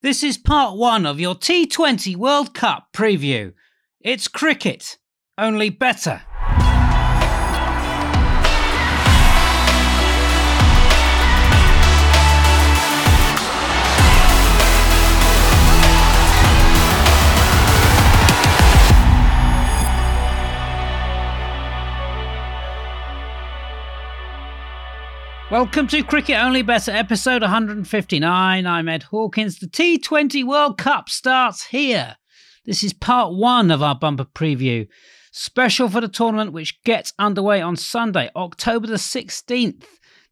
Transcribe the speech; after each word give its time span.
This 0.00 0.22
is 0.22 0.38
part 0.38 0.76
one 0.76 1.04
of 1.06 1.18
your 1.18 1.34
T20 1.34 2.14
World 2.14 2.54
Cup 2.54 2.92
preview. 2.92 3.52
It's 4.00 4.28
cricket, 4.28 4.96
only 5.36 5.70
better. 5.70 6.22
Welcome 25.50 25.86
to 25.88 26.02
Cricket 26.02 26.36
Only 26.36 26.60
Better, 26.60 26.90
episode 26.90 27.40
159. 27.40 28.66
I'm 28.66 28.88
Ed 28.88 29.04
Hawkins. 29.04 29.58
The 29.58 29.66
T20 29.66 30.44
World 30.44 30.76
Cup 30.76 31.08
starts 31.08 31.64
here. 31.64 32.16
This 32.66 32.84
is 32.84 32.92
part 32.92 33.32
one 33.32 33.70
of 33.70 33.82
our 33.82 33.94
bumper 33.94 34.26
preview, 34.26 34.86
special 35.32 35.88
for 35.88 36.02
the 36.02 36.08
tournament, 36.08 36.52
which 36.52 36.82
gets 36.82 37.14
underway 37.18 37.62
on 37.62 37.76
Sunday, 37.76 38.28
October 38.36 38.88
the 38.88 38.96
16th. 38.96 39.84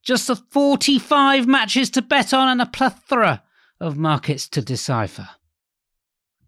Just 0.02 0.26
the 0.26 0.36
45 0.36 1.46
matches 1.46 1.88
to 1.92 2.02
bet 2.02 2.34
on 2.34 2.48
and 2.48 2.60
a 2.60 2.66
plethora 2.66 3.42
of 3.80 3.96
markets 3.96 4.46
to 4.50 4.60
decipher. 4.60 5.30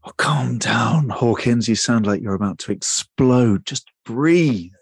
Oh, 0.04 0.12
calm 0.18 0.58
down, 0.58 1.08
Hawkins. 1.08 1.70
You 1.70 1.74
sound 1.74 2.06
like 2.06 2.20
you're 2.20 2.34
about 2.34 2.58
to 2.58 2.72
explode. 2.72 3.64
Just 3.64 3.90
breathe. 4.04 4.72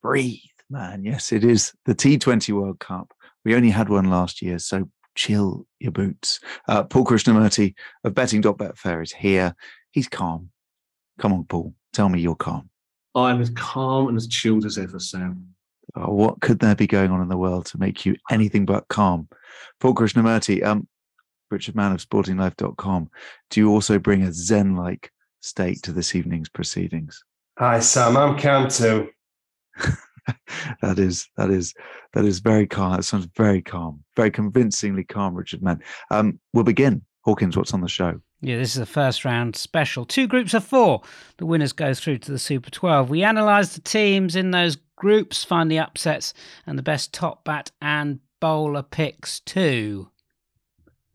Breathe, 0.00 0.38
man. 0.70 1.02
Yes, 1.04 1.32
it 1.32 1.42
is 1.42 1.72
the 1.86 1.94
T20 1.94 2.52
World 2.52 2.78
Cup. 2.78 3.12
We 3.46 3.54
only 3.54 3.70
had 3.70 3.88
one 3.88 4.10
last 4.10 4.42
year, 4.42 4.58
so 4.58 4.90
chill 5.14 5.68
your 5.78 5.92
boots. 5.92 6.40
Uh, 6.66 6.82
Paul 6.82 7.04
Krishnamurty 7.04 7.76
of 8.02 8.12
betting.betfair 8.12 9.04
is 9.04 9.12
here. 9.12 9.54
He's 9.92 10.08
calm. 10.08 10.50
Come 11.20 11.32
on, 11.32 11.44
Paul. 11.44 11.72
Tell 11.92 12.08
me 12.08 12.18
you're 12.18 12.34
calm. 12.34 12.68
I'm 13.14 13.40
as 13.40 13.50
calm 13.50 14.08
and 14.08 14.16
as 14.16 14.26
chilled 14.26 14.64
as 14.64 14.78
ever, 14.78 14.98
Sam. 14.98 15.54
Oh, 15.94 16.12
what 16.12 16.40
could 16.40 16.58
there 16.58 16.74
be 16.74 16.88
going 16.88 17.12
on 17.12 17.22
in 17.22 17.28
the 17.28 17.36
world 17.36 17.66
to 17.66 17.78
make 17.78 18.04
you 18.04 18.16
anything 18.32 18.66
but 18.66 18.88
calm? 18.88 19.28
Paul 19.78 19.94
Krishnamurty, 19.94 20.64
um, 20.64 20.88
Richard 21.48 21.76
Mann 21.76 21.92
of 21.92 22.04
sportinglife.com. 22.04 23.10
Do 23.50 23.60
you 23.60 23.70
also 23.70 24.00
bring 24.00 24.24
a 24.24 24.32
zen 24.32 24.74
like 24.74 25.12
state 25.40 25.82
to 25.82 25.92
this 25.92 26.16
evening's 26.16 26.48
proceedings? 26.48 27.22
Hi, 27.60 27.78
Sam. 27.78 28.16
I'm 28.16 28.36
calm 28.36 28.68
too. 28.68 29.10
that 30.82 30.98
is 30.98 31.28
that 31.36 31.50
is 31.50 31.74
that 32.12 32.24
is 32.24 32.40
very 32.40 32.66
calm. 32.66 32.96
That 32.96 33.04
sounds 33.04 33.28
very 33.36 33.62
calm, 33.62 34.02
very 34.16 34.30
convincingly 34.30 35.04
calm, 35.04 35.34
Richard 35.34 35.62
Mann. 35.62 35.80
Um, 36.10 36.38
we'll 36.52 36.64
begin. 36.64 37.02
Hawkins, 37.22 37.56
what's 37.56 37.74
on 37.74 37.80
the 37.80 37.88
show? 37.88 38.20
Yeah, 38.40 38.58
this 38.58 38.76
is 38.76 38.82
a 38.82 38.86
first 38.86 39.24
round 39.24 39.56
special. 39.56 40.04
Two 40.04 40.28
groups 40.28 40.54
of 40.54 40.64
four. 40.64 41.02
The 41.38 41.46
winners 41.46 41.72
go 41.72 41.94
through 41.94 42.18
to 42.18 42.32
the 42.32 42.38
Super 42.38 42.70
12. 42.70 43.10
We 43.10 43.24
analyse 43.24 43.74
the 43.74 43.80
teams 43.80 44.36
in 44.36 44.52
those 44.52 44.76
groups, 44.94 45.42
find 45.42 45.70
the 45.70 45.78
upsets, 45.78 46.34
and 46.66 46.78
the 46.78 46.82
best 46.82 47.12
top 47.12 47.44
bat 47.44 47.72
and 47.80 48.20
bowler 48.40 48.82
picks 48.82 49.40
too. 49.40 50.10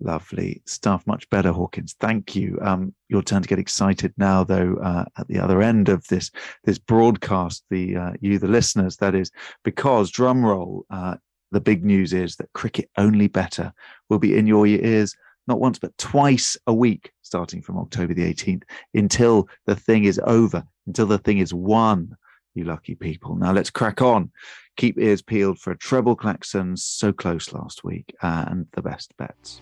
Lovely 0.04 0.64
stuff. 0.66 1.06
Much 1.06 1.30
better, 1.30 1.52
Hawkins. 1.52 1.96
Thank 2.00 2.36
you. 2.36 2.58
Um, 2.62 2.94
your 3.08 3.22
turn 3.22 3.44
to 3.44 3.48
get 3.48 3.60
excited 3.60 4.14
now, 4.18 4.44
though. 4.44 4.78
Uh, 4.84 5.06
at 5.18 5.28
the 5.28 5.40
other 5.40 5.62
end 5.62 5.90
of 5.90 6.06
this 6.08 6.32
this 6.64 6.80
broadcast, 6.80 7.64
the 7.70 7.96
uh, 7.96 8.12
you, 8.20 8.40
the 8.40 8.48
listeners, 8.48 8.98
that 8.98 9.14
is, 9.14 9.32
because 9.64 10.10
drum 10.10 10.44
roll. 10.44 10.86
Uh, 10.90 11.16
the 11.52 11.62
big 11.62 11.84
news 11.84 12.14
is 12.14 12.38
that 12.38 12.52
cricket 12.54 12.90
only 12.98 13.28
better 13.28 13.74
will 14.10 14.20
be 14.20 14.38
in 14.38 14.48
your 14.48 14.66
ears 14.66 15.16
not 15.48 15.60
once 15.60 15.80
but 15.80 15.98
twice 15.98 16.58
a 16.68 16.74
week, 16.74 17.12
starting 17.22 17.62
from 17.62 17.78
October 17.78 18.14
the 18.14 18.34
18th, 18.34 18.64
until 18.94 19.48
the 19.66 19.76
thing 19.76 20.06
is 20.06 20.20
over, 20.26 20.64
until 20.88 21.06
the 21.06 21.18
thing 21.18 21.40
is 21.40 21.54
won. 21.54 22.16
You 22.54 22.66
lucky 22.66 22.96
people. 22.96 23.36
Now 23.36 23.54
let's 23.54 23.70
crack 23.70 24.02
on. 24.02 24.32
Keep 24.76 25.00
ears 25.00 25.22
peeled 25.22 25.60
for 25.60 25.72
a 25.72 25.78
treble 25.78 26.16
klaxon 26.16 26.76
so 26.76 27.14
close 27.14 27.54
last 27.54 27.84
week 27.84 28.14
and 28.22 28.68
the 28.74 28.82
best 28.82 29.16
bets. 29.18 29.62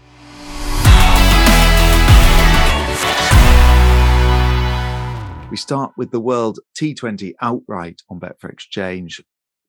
We 5.52 5.58
start 5.58 5.94
with 5.98 6.12
the 6.12 6.20
World 6.20 6.60
T20 6.80 7.34
outright 7.42 8.02
on 8.10 8.20
Betfair 8.20 8.52
Exchange. 8.52 9.22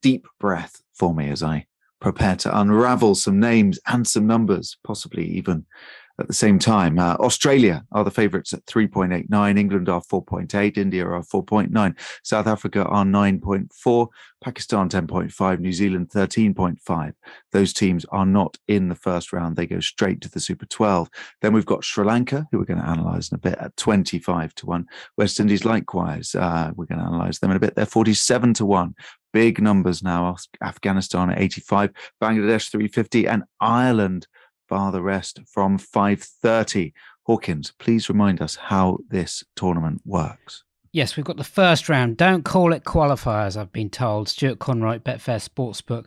Deep 0.02 0.26
breath 0.38 0.82
for 0.94 1.14
me 1.14 1.30
as 1.30 1.42
I 1.42 1.66
prepare 2.00 2.36
to 2.36 2.58
unravel 2.58 3.14
some 3.14 3.38
names 3.38 3.78
and 3.86 4.06
some 4.06 4.26
numbers, 4.26 4.78
possibly 4.82 5.26
even 5.26 5.66
at 6.20 6.28
the 6.28 6.34
same 6.34 6.58
time. 6.58 6.98
Uh, 6.98 7.14
Australia 7.14 7.84
are 7.92 8.04
the 8.04 8.10
favourites 8.10 8.52
at 8.52 8.64
3.89, 8.66 9.58
England 9.58 9.88
are 9.88 10.02
4.8, 10.02 10.76
India 10.76 11.06
are 11.06 11.22
4.9, 11.22 11.98
South 12.22 12.46
Africa 12.46 12.84
are 12.84 13.04
9.4, 13.04 14.08
Pakistan 14.42 14.88
10.5, 14.88 15.58
New 15.60 15.72
Zealand 15.72 16.10
13.5. 16.10 17.12
Those 17.52 17.72
teams 17.72 18.04
are 18.06 18.26
not 18.26 18.58
in 18.68 18.88
the 18.88 18.94
first 18.94 19.32
round, 19.32 19.56
they 19.56 19.66
go 19.66 19.80
straight 19.80 20.20
to 20.20 20.30
the 20.30 20.40
Super 20.40 20.66
12. 20.66 21.08
Then 21.40 21.52
we've 21.52 21.66
got 21.66 21.84
Sri 21.84 22.04
Lanka, 22.04 22.46
who 22.50 22.58
we're 22.58 22.64
going 22.64 22.80
to 22.80 22.92
analyse 22.92 23.30
in 23.30 23.36
a 23.36 23.38
bit, 23.38 23.58
at 23.58 23.76
25 23.76 24.54
to 24.56 24.66
1. 24.66 24.86
West 25.16 25.40
Indies, 25.40 25.64
likewise, 25.64 26.34
uh, 26.34 26.70
we're 26.76 26.86
going 26.86 27.00
to 27.00 27.06
analyse 27.06 27.38
them 27.38 27.50
in 27.50 27.56
a 27.56 27.60
bit. 27.60 27.74
They're 27.74 27.86
47 27.86 28.54
to 28.54 28.66
1 28.66 28.94
big 29.32 29.60
numbers 29.62 30.02
now. 30.02 30.36
Afghanistan 30.60 31.30
at 31.30 31.40
85, 31.40 31.90
Bangladesh 32.20 32.70
350, 32.70 33.28
and 33.28 33.44
Ireland 33.60 34.26
bar 34.70 34.90
the 34.90 35.02
rest 35.02 35.40
from 35.46 35.78
5.30. 35.78 36.94
Hawkins, 37.24 37.72
please 37.78 38.08
remind 38.08 38.40
us 38.40 38.56
how 38.56 39.00
this 39.08 39.44
tournament 39.54 40.00
works. 40.06 40.64
Yes, 40.92 41.16
we've 41.16 41.26
got 41.26 41.36
the 41.36 41.44
first 41.44 41.88
round. 41.88 42.16
Don't 42.16 42.44
call 42.44 42.72
it 42.72 42.84
qualifiers, 42.84 43.56
I've 43.56 43.72
been 43.72 43.90
told. 43.90 44.28
Stuart 44.28 44.58
Conroy, 44.58 44.98
Betfair 44.98 45.46
Sportsbook. 45.46 46.06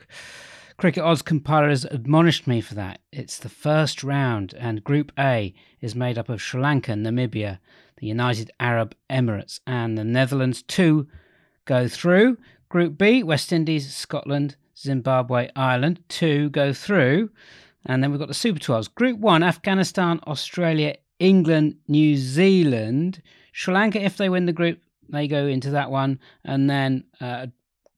Cricket 0.78 1.04
Odds 1.04 1.22
Compiler 1.22 1.70
has 1.70 1.86
admonished 1.86 2.48
me 2.48 2.60
for 2.60 2.74
that. 2.76 3.00
It's 3.12 3.38
the 3.38 3.50
first 3.50 4.04
round, 4.04 4.56
and 4.58 4.84
Group 4.84 5.12
A 5.20 5.54
is 5.80 5.94
made 5.96 6.18
up 6.18 6.30
of 6.30 6.42
Sri 6.42 6.60
Lanka, 6.60 6.94
Namibia, 6.94 7.60
the 7.98 8.08
United 8.08 8.52
Arab 8.60 8.96
Emirates, 9.10 9.60
and 9.68 9.98
the 9.98 10.04
Netherlands. 10.04 10.64
Two 10.64 11.08
go 11.66 11.88
through. 11.88 12.38
Group 12.70 12.98
B, 12.98 13.24
West 13.24 13.54
Indies, 13.54 13.96
Scotland, 13.96 14.56
Zimbabwe, 14.78 15.50
Ireland. 15.56 16.04
Two 16.10 16.50
go 16.50 16.74
through. 16.74 17.30
And 17.86 18.02
then 18.02 18.12
we've 18.12 18.20
got 18.20 18.30
the 18.30 18.34
Super 18.34 18.60
12s. 18.60 18.94
Group 18.94 19.20
1, 19.20 19.44
Afghanistan, 19.44 20.20
Australia, 20.28 20.96
England, 21.20 21.78
New 21.88 22.16
Zealand. 22.16 23.22
Sri 23.52 23.74
Lanka, 23.74 24.02
if 24.02 24.18
they 24.18 24.30
win 24.30 24.46
the 24.46 24.54
group, 24.54 24.80
they 25.10 25.28
go 25.28 25.48
into 25.48 25.72
that 25.72 25.92
one. 25.92 26.20
And 26.46 26.70
then 26.70 27.04
uh, 27.20 27.48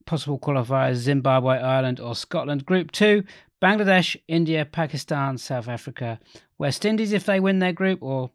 possible 0.06 0.40
qualifiers 0.40 0.96
Zimbabwe, 0.96 1.58
Ireland, 1.60 2.00
or 2.00 2.16
Scotland. 2.16 2.66
Group 2.66 2.92
2, 2.92 3.24
Bangladesh, 3.62 4.18
India, 4.28 4.66
Pakistan, 4.66 5.38
South 5.38 5.68
Africa, 5.68 6.20
West 6.58 6.86
Indies, 6.86 7.14
if 7.14 7.26
they 7.26 7.40
win 7.40 7.60
their 7.60 7.74
group, 7.74 8.02
or 8.02 8.32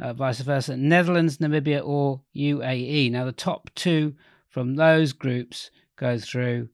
uh, 0.00 0.12
vice 0.12 0.40
versa. 0.40 0.76
Netherlands, 0.76 1.38
Namibia, 1.38 1.84
or 1.84 2.20
UAE. 2.36 3.10
Now, 3.10 3.24
the 3.24 3.32
top 3.32 3.70
two 3.74 4.14
from 4.48 4.76
those 4.76 5.12
groups 5.12 5.70
go 5.96 6.18
through 6.18 6.68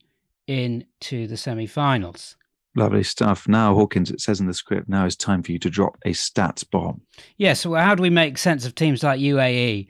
into 0.46 1.26
the 1.26 1.36
semi 1.36 1.66
finals. 1.66 2.36
Lovely 2.76 3.02
stuff. 3.02 3.48
Now, 3.48 3.74
Hawkins, 3.74 4.10
it 4.10 4.20
says 4.20 4.40
in 4.40 4.46
the 4.46 4.54
script, 4.54 4.88
now 4.88 5.06
is 5.06 5.16
time 5.16 5.42
for 5.42 5.52
you 5.52 5.58
to 5.60 5.70
drop 5.70 5.96
a 6.04 6.10
stats 6.10 6.68
bomb. 6.68 7.00
Yes. 7.16 7.26
Yeah, 7.36 7.52
so 7.54 7.74
how 7.74 7.94
do 7.94 8.02
we 8.02 8.10
make 8.10 8.38
sense 8.38 8.66
of 8.66 8.74
teams 8.74 9.02
like 9.02 9.20
UAE, 9.20 9.88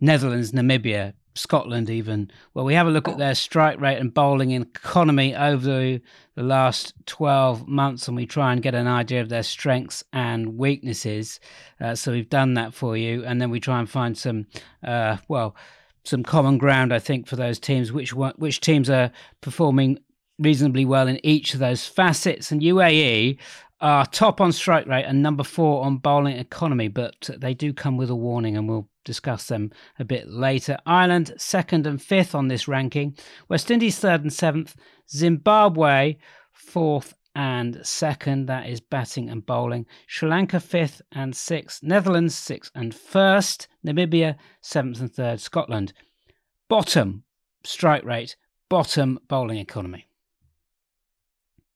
Netherlands, 0.00 0.52
Namibia, 0.52 1.14
Scotland, 1.34 1.88
even? 1.88 2.30
Well, 2.52 2.64
we 2.64 2.74
have 2.74 2.86
a 2.86 2.90
look 2.90 3.08
at 3.08 3.18
their 3.18 3.34
strike 3.34 3.80
rate 3.80 3.98
and 3.98 4.12
bowling 4.12 4.50
economy 4.50 5.34
over 5.34 5.64
the, 5.64 6.02
last 6.36 6.94
12 7.06 7.66
months 7.66 8.06
and 8.06 8.16
we 8.16 8.24
try 8.24 8.52
and 8.52 8.62
get 8.62 8.72
an 8.72 8.86
idea 8.86 9.20
of 9.20 9.28
their 9.28 9.42
strengths 9.42 10.04
and 10.12 10.56
weaknesses. 10.56 11.40
Uh, 11.80 11.96
so 11.96 12.12
we've 12.12 12.30
done 12.30 12.54
that 12.54 12.72
for 12.72 12.96
you. 12.96 13.24
And 13.24 13.42
then 13.42 13.50
we 13.50 13.58
try 13.58 13.80
and 13.80 13.90
find 13.90 14.16
some, 14.16 14.46
uh, 14.86 15.16
well, 15.26 15.56
some 16.04 16.22
common 16.22 16.58
ground, 16.58 16.92
I 16.92 16.98
think, 16.98 17.26
for 17.26 17.36
those 17.36 17.58
teams. 17.58 17.92
Which 17.92 18.14
which 18.14 18.60
teams 18.60 18.88
are 18.88 19.10
performing 19.40 19.98
reasonably 20.38 20.84
well 20.84 21.08
in 21.08 21.24
each 21.24 21.54
of 21.54 21.60
those 21.60 21.86
facets. 21.86 22.50
And 22.52 22.62
UAE 22.62 23.38
are 23.80 24.06
top 24.06 24.40
on 24.40 24.52
strike 24.52 24.86
rate 24.86 25.04
and 25.04 25.22
number 25.22 25.44
four 25.44 25.84
on 25.84 25.98
bowling 25.98 26.36
economy, 26.36 26.88
but 26.88 27.30
they 27.38 27.54
do 27.54 27.72
come 27.72 27.96
with 27.96 28.10
a 28.10 28.16
warning, 28.16 28.56
and 28.56 28.68
we'll 28.68 28.88
discuss 29.04 29.46
them 29.46 29.70
a 29.98 30.04
bit 30.04 30.28
later. 30.28 30.76
Ireland, 30.84 31.32
second 31.36 31.86
and 31.86 32.00
fifth 32.00 32.34
on 32.34 32.48
this 32.48 32.68
ranking. 32.68 33.16
West 33.48 33.70
Indies, 33.70 33.98
third 33.98 34.22
and 34.22 34.32
seventh. 34.32 34.76
Zimbabwe, 35.10 36.16
fourth 36.52 37.14
and 37.34 37.80
second. 37.84 38.46
That 38.46 38.68
is 38.68 38.80
batting 38.80 39.30
and 39.30 39.46
bowling. 39.46 39.86
Sri 40.06 40.28
Lanka, 40.28 40.60
fifth 40.60 41.00
and 41.12 41.34
sixth. 41.34 41.82
Netherlands, 41.82 42.34
sixth 42.34 42.72
and 42.74 42.94
first. 42.94 43.68
Namibia, 43.86 44.36
seventh 44.60 45.00
and 45.00 45.12
third. 45.12 45.40
Scotland, 45.40 45.92
bottom 46.68 47.22
strike 47.64 48.04
rate, 48.04 48.36
bottom 48.68 49.18
bowling 49.28 49.58
economy. 49.58 50.07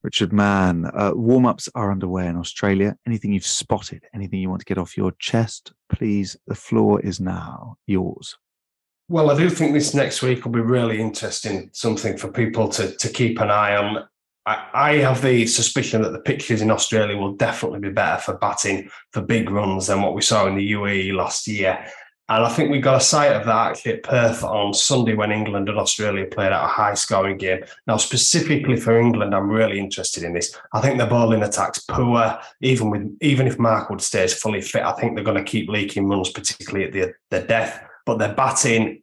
Richard 0.03 0.33
Mann, 0.33 0.91
uh, 0.95 1.13
warm 1.15 1.47
ups 1.47 1.69
are 1.75 1.93
underway 1.93 2.27
in 2.27 2.37
Australia. 2.37 2.97
Anything 3.07 3.33
you've 3.33 3.47
spotted, 3.47 4.05
anything 4.13 4.41
you 4.41 4.51
want 4.51 4.61
to 4.61 4.67
get 4.67 4.79
off 4.79 4.97
your 4.97 5.13
chest, 5.21 5.73
please, 5.93 6.37
the 6.47 6.57
floor 6.57 7.01
is 7.01 7.21
now 7.21 7.77
yours. 7.87 8.37
Well, 9.09 9.31
I 9.31 9.37
do 9.37 9.49
think 9.49 9.75
this 9.75 9.95
next 9.95 10.23
week 10.23 10.45
will 10.45 10.53
be 10.53 10.61
really 10.61 11.01
interesting, 11.01 11.71
something 11.73 12.17
for 12.17 12.29
people 12.29 12.69
to, 12.71 12.97
to 12.97 13.09
keep 13.09 13.41
an 13.41 13.51
eye 13.51 13.77
on. 13.77 14.05
I, 14.45 14.69
I 14.75 14.93
have 14.97 15.23
the 15.23 15.47
suspicion 15.47 16.03
that 16.03 16.13
the 16.13 16.21
pitches 16.21 16.63
in 16.63 16.71
Australia 16.71 17.17
will 17.17 17.35
definitely 17.35 17.79
be 17.79 17.91
better 17.91 18.21
for 18.21 18.39
batting 18.39 18.91
for 19.13 19.23
big 19.23 19.51
runs 19.51 19.87
than 19.87 20.03
what 20.03 20.15
we 20.15 20.23
saw 20.23 20.47
in 20.47 20.57
the 20.57 20.73
UAE 20.73 21.15
last 21.15 21.47
year. 21.47 21.87
And 22.29 22.45
I 22.45 22.49
think 22.49 22.71
we 22.71 22.81
got 22.81 22.97
a 22.97 23.05
sight 23.05 23.33
of 23.33 23.45
that 23.47 23.73
actually 23.73 23.95
at 23.95 24.05
Perth 24.05 24.45
on 24.45 24.73
Sunday 24.73 25.15
when 25.15 25.33
England 25.33 25.69
and 25.69 25.79
Australia 25.79 26.25
played 26.25 26.53
out 26.53 26.65
a 26.65 26.69
high 26.69 26.95
scoring 26.95 27.37
game. 27.37 27.63
Now, 27.87 27.97
specifically 27.97 28.77
for 28.77 28.99
England, 28.99 29.35
I'm 29.35 29.51
really 29.51 29.79
interested 29.79 30.23
in 30.23 30.33
this. 30.33 30.57
I 30.73 30.81
think 30.81 30.99
the 30.99 31.07
bowling 31.07 31.43
attack's 31.43 31.81
poor. 31.81 32.39
Even 32.61 32.91
with 32.91 33.19
even 33.21 33.47
if 33.47 33.59
Mark 33.59 33.91
Wood 33.91 34.01
stays 34.01 34.35
fully 34.35 34.61
fit, 34.61 34.83
I 34.83 34.93
think 34.93 35.15
they're 35.15 35.25
going 35.25 35.45
to 35.45 35.51
keep 35.51 35.69
leaking 35.69 36.09
runs, 36.09 36.31
particularly 36.31 36.87
at 36.87 36.93
the, 36.93 37.13
the 37.31 37.45
death. 37.45 37.85
But 38.07 38.19
their 38.19 38.35
batting, 38.35 39.03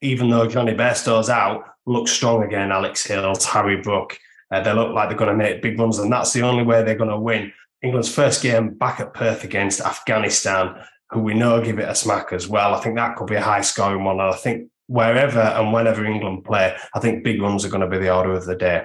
even 0.00 0.30
though 0.30 0.46
Jonny 0.46 0.72
Bairstow's 0.72 1.28
out, 1.28 1.64
looks 1.86 2.12
strong 2.12 2.44
again. 2.44 2.70
Alex 2.72 3.06
Hales, 3.06 3.44
Harry 3.44 3.82
Brook. 3.82 4.16
Uh, 4.50 4.60
they 4.60 4.72
look 4.72 4.94
like 4.94 5.08
they're 5.08 5.18
going 5.18 5.30
to 5.30 5.36
make 5.36 5.60
big 5.60 5.78
runs, 5.78 5.98
and 5.98 6.12
that's 6.12 6.32
the 6.32 6.42
only 6.42 6.62
way 6.62 6.82
they're 6.82 6.94
going 6.94 7.10
to 7.10 7.18
win. 7.18 7.52
England's 7.82 8.12
first 8.12 8.42
game 8.42 8.74
back 8.74 9.00
at 9.00 9.14
Perth 9.14 9.44
against 9.44 9.80
Afghanistan 9.80 10.82
who 11.10 11.20
we 11.20 11.34
know 11.34 11.62
give 11.62 11.78
it 11.78 11.88
a 11.88 11.94
smack 11.94 12.32
as 12.32 12.48
well. 12.48 12.74
I 12.74 12.80
think 12.80 12.96
that 12.96 13.16
could 13.16 13.26
be 13.26 13.34
a 13.34 13.42
high 13.42 13.60
scoring 13.60 14.04
one. 14.04 14.20
And 14.20 14.32
I 14.32 14.36
think 14.36 14.70
wherever 14.86 15.40
and 15.40 15.72
whenever 15.72 16.04
England 16.04 16.44
play, 16.44 16.76
I 16.94 17.00
think 17.00 17.24
big 17.24 17.40
runs 17.40 17.64
are 17.64 17.68
going 17.68 17.80
to 17.80 17.86
be 17.86 17.98
the 17.98 18.14
order 18.14 18.32
of 18.32 18.46
the 18.46 18.56
day. 18.56 18.84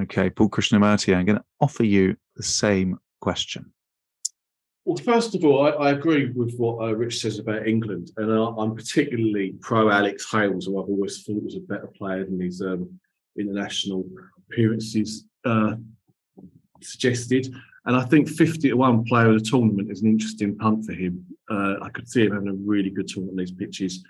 Okay, 0.00 0.30
Paul 0.30 0.48
Krishnamurty, 0.48 1.14
I'm 1.14 1.26
going 1.26 1.38
to 1.38 1.44
offer 1.60 1.84
you 1.84 2.16
the 2.36 2.42
same 2.42 2.98
question. 3.20 3.72
Well, 4.84 4.96
first 4.96 5.34
of 5.34 5.44
all, 5.44 5.66
I, 5.66 5.70
I 5.70 5.90
agree 5.90 6.30
with 6.30 6.54
what 6.56 6.82
uh, 6.82 6.94
Rich 6.94 7.20
says 7.20 7.38
about 7.38 7.68
England, 7.68 8.12
and 8.16 8.30
uh, 8.30 8.56
I'm 8.56 8.74
particularly 8.74 9.54
pro 9.60 9.90
Alex 9.90 10.30
Hales, 10.30 10.66
who 10.66 10.82
I've 10.82 10.88
always 10.88 11.22
thought 11.22 11.42
was 11.42 11.56
a 11.56 11.60
better 11.60 11.88
player 11.88 12.24
than 12.24 12.40
his 12.40 12.62
um, 12.62 12.88
international 13.38 14.04
appearances 14.38 15.26
uh, 15.44 15.74
suggested. 16.80 17.54
And 17.86 17.96
I 17.96 18.04
think 18.04 18.28
50 18.28 18.68
to 18.68 18.74
1 18.74 19.04
player 19.04 19.30
of 19.30 19.38
the 19.38 19.44
tournament 19.44 19.90
is 19.90 20.02
an 20.02 20.08
interesting 20.08 20.56
punt 20.56 20.84
for 20.84 20.92
him. 20.92 21.24
Uh, 21.50 21.76
I 21.82 21.88
could 21.88 22.08
see 22.08 22.24
him 22.24 22.32
having 22.32 22.48
a 22.48 22.54
really 22.54 22.90
good 22.90 23.08
tournament 23.08 23.38
on 23.38 23.44
these 23.44 23.52
pitches. 23.52 24.04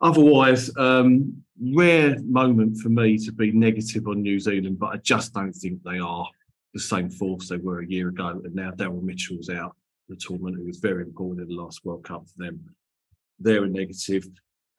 Otherwise, 0.00 0.70
um, 0.76 1.42
rare 1.62 2.16
moment 2.22 2.78
for 2.78 2.88
me 2.88 3.16
to 3.18 3.30
be 3.30 3.52
negative 3.52 4.08
on 4.08 4.20
New 4.20 4.40
Zealand, 4.40 4.78
but 4.78 4.88
I 4.88 4.96
just 4.96 5.32
don't 5.32 5.52
think 5.52 5.80
they 5.82 6.00
are 6.00 6.26
the 6.74 6.80
same 6.80 7.08
force 7.08 7.48
they 7.48 7.58
were 7.58 7.80
a 7.80 7.86
year 7.86 8.08
ago. 8.08 8.40
And 8.44 8.54
now 8.54 8.72
Daryl 8.72 9.02
Mitchell's 9.02 9.48
out 9.48 9.76
the 10.08 10.16
tournament, 10.16 10.56
who 10.56 10.66
was 10.66 10.78
very 10.78 11.02
important 11.02 11.42
in 11.42 11.54
the 11.54 11.62
last 11.62 11.84
World 11.84 12.02
Cup 12.02 12.26
for 12.26 12.44
them. 12.44 12.74
They're 13.38 13.64
a 13.64 13.68
negative. 13.68 14.26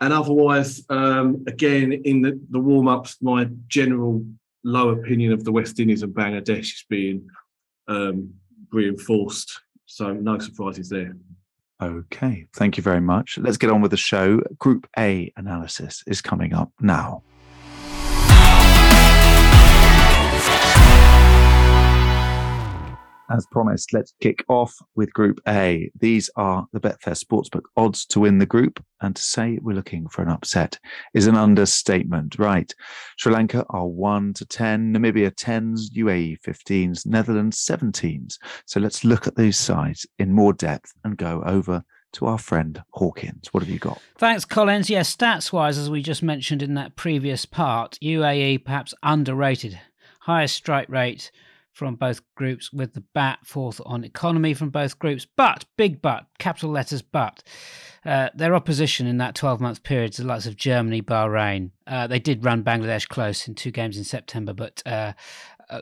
And 0.01 0.11
otherwise, 0.11 0.83
um, 0.89 1.45
again, 1.47 1.93
in 1.93 2.21
the, 2.21 2.39
the 2.49 2.59
warm 2.59 2.89
ups, 2.89 3.17
my 3.21 3.47
general 3.67 4.25
low 4.65 4.89
opinion 4.89 5.31
of 5.31 5.45
the 5.45 5.51
West 5.51 5.79
Indies 5.79 6.03
and 6.03 6.13
Bangladesh 6.13 6.59
is 6.59 6.85
being 6.89 7.27
um, 7.88 8.33
reinforced. 8.71 9.59
So 9.85 10.13
no 10.13 10.39
surprises 10.39 10.89
there. 10.89 11.15
Okay, 11.81 12.47
thank 12.53 12.77
you 12.77 12.83
very 12.83 13.01
much. 13.01 13.38
Let's 13.38 13.57
get 13.57 13.69
on 13.69 13.81
with 13.81 13.91
the 13.91 13.97
show. 13.97 14.41
Group 14.57 14.88
A 14.97 15.31
analysis 15.35 16.03
is 16.07 16.21
coming 16.21 16.53
up 16.53 16.71
now. 16.80 17.24
As 23.31 23.47
promised, 23.51 23.93
let's 23.93 24.13
kick 24.19 24.43
off 24.49 24.75
with 24.95 25.13
Group 25.13 25.39
A. 25.47 25.89
These 25.99 26.29
are 26.35 26.67
the 26.73 26.79
Betfair 26.79 27.17
Sportsbook 27.17 27.63
odds 27.77 28.05
to 28.07 28.19
win 28.19 28.37
the 28.37 28.45
group, 28.45 28.83
and 29.01 29.15
to 29.15 29.21
say 29.21 29.59
we're 29.61 29.75
looking 29.75 30.07
for 30.09 30.21
an 30.21 30.29
upset 30.29 30.77
is 31.13 31.27
an 31.27 31.35
understatement. 31.35 32.37
Right. 32.37 32.73
Sri 33.17 33.31
Lanka 33.31 33.65
are 33.69 33.87
1 33.87 34.33
to 34.33 34.45
10, 34.45 34.93
Namibia 34.93 35.31
10s, 35.31 35.91
UAE 35.95 36.37
15s, 36.45 37.05
Netherlands 37.05 37.65
17s. 37.65 38.37
So 38.65 38.79
let's 38.79 39.05
look 39.05 39.25
at 39.25 39.35
these 39.35 39.57
sides 39.57 40.05
in 40.19 40.33
more 40.33 40.53
depth 40.53 40.91
and 41.03 41.17
go 41.17 41.41
over 41.45 41.83
to 42.13 42.25
our 42.27 42.37
friend 42.37 42.83
Hawkins. 42.91 43.47
What 43.51 43.63
have 43.63 43.69
you 43.69 43.79
got? 43.79 44.01
Thanks, 44.17 44.45
Collins. 44.45 44.89
Yes, 44.89 45.15
stats 45.15 45.51
wise, 45.51 45.77
as 45.77 45.89
we 45.89 46.01
just 46.01 46.23
mentioned 46.23 46.61
in 46.61 46.73
that 46.75 46.95
previous 46.95 47.45
part, 47.45 47.97
UAE 48.03 48.65
perhaps 48.65 48.93
underrated. 49.01 49.79
Highest 50.19 50.55
strike 50.55 50.89
rate 50.89 51.31
from 51.73 51.95
both 51.95 52.21
groups, 52.35 52.71
with 52.71 52.93
the 52.93 53.03
bat 53.13 53.39
fourth 53.43 53.81
on 53.85 54.03
economy 54.03 54.53
from 54.53 54.69
both 54.69 54.99
groups. 54.99 55.25
But, 55.35 55.65
big 55.75 56.01
but, 56.01 56.27
capital 56.37 56.69
letters 56.69 57.01
but, 57.01 57.43
uh, 58.05 58.29
their 58.35 58.55
opposition 58.55 59.07
in 59.07 59.17
that 59.17 59.35
12 59.35 59.59
month 59.59 59.83
period, 59.83 60.13
the 60.13 60.23
likes 60.23 60.45
of 60.45 60.55
Germany, 60.55 61.01
Bahrain, 61.01 61.71
uh, 61.87 62.07
they 62.07 62.19
did 62.19 62.45
run 62.45 62.63
Bangladesh 62.63 63.07
close 63.07 63.47
in 63.47 63.55
two 63.55 63.71
games 63.71 63.97
in 63.97 64.03
September, 64.03 64.53
but. 64.53 64.81
Uh, 64.85 65.13
uh 65.69 65.81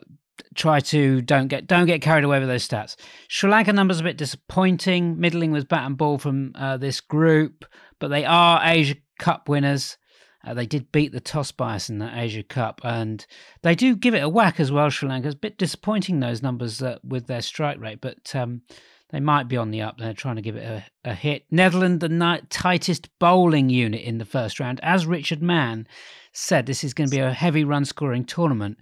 try 0.54 0.80
to 0.80 1.22
don't 1.22 1.48
get 1.48 1.66
don't 1.66 1.86
get 1.86 2.02
carried 2.02 2.24
away 2.24 2.38
with 2.38 2.48
those 2.48 2.66
stats. 2.66 2.96
Sri 3.28 3.50
Lanka 3.50 3.72
numbers 3.72 4.00
a 4.00 4.04
bit 4.04 4.16
disappointing, 4.18 5.18
middling 5.18 5.50
with 5.50 5.68
bat 5.68 5.86
and 5.86 5.96
ball 5.96 6.18
from 6.18 6.52
uh, 6.54 6.76
this 6.76 7.00
group, 7.00 7.64
but 7.98 8.08
they 8.08 8.24
are 8.24 8.60
Asia 8.62 8.96
Cup 9.18 9.48
winners. 9.48 9.96
Uh, 10.44 10.54
they 10.54 10.66
did 10.66 10.90
beat 10.92 11.12
the 11.12 11.20
toss 11.20 11.52
bias 11.52 11.88
in 11.88 11.98
the 11.98 12.10
Asia 12.18 12.42
Cup, 12.42 12.80
and 12.82 13.24
they 13.62 13.74
do 13.74 13.94
give 13.94 14.14
it 14.14 14.22
a 14.22 14.28
whack 14.28 14.58
as 14.58 14.72
well. 14.72 14.90
Sri 14.90 15.08
Lanka. 15.08 15.28
A 15.28 15.34
bit 15.34 15.58
disappointing 15.58 16.20
those 16.20 16.42
numbers 16.42 16.82
uh, 16.82 16.98
with 17.04 17.26
their 17.26 17.42
strike 17.42 17.80
rate, 17.80 18.00
but 18.00 18.34
um, 18.34 18.62
they 19.10 19.20
might 19.20 19.46
be 19.46 19.56
on 19.56 19.70
the 19.70 19.82
up. 19.82 19.98
They're 19.98 20.14
trying 20.14 20.36
to 20.36 20.42
give 20.42 20.56
it 20.56 20.64
a, 20.64 21.10
a 21.10 21.14
hit. 21.14 21.44
Netherlands, 21.50 22.00
the 22.00 22.42
tightest 22.50 23.08
bowling 23.18 23.68
unit 23.68 24.00
in 24.00 24.18
the 24.18 24.24
first 24.24 24.58
round, 24.58 24.80
as 24.82 25.06
Richard 25.06 25.42
Mann 25.42 25.86
said. 26.32 26.66
This 26.66 26.82
is 26.82 26.94
going 26.94 27.08
to 27.08 27.16
be 27.16 27.20
a 27.20 27.32
heavy 27.32 27.62
run 27.62 27.84
scoring 27.84 28.24
tournament. 28.24 28.78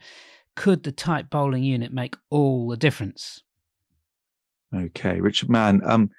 Could 0.56 0.84
the 0.84 0.92
tight 0.92 1.30
bowling 1.30 1.62
unit 1.62 1.92
make 1.92 2.16
all 2.30 2.68
the 2.68 2.76
difference? 2.76 3.42
Okay, 4.74 5.20
Richard 5.20 5.50
Mann. 5.50 5.80
Um, 5.84 6.10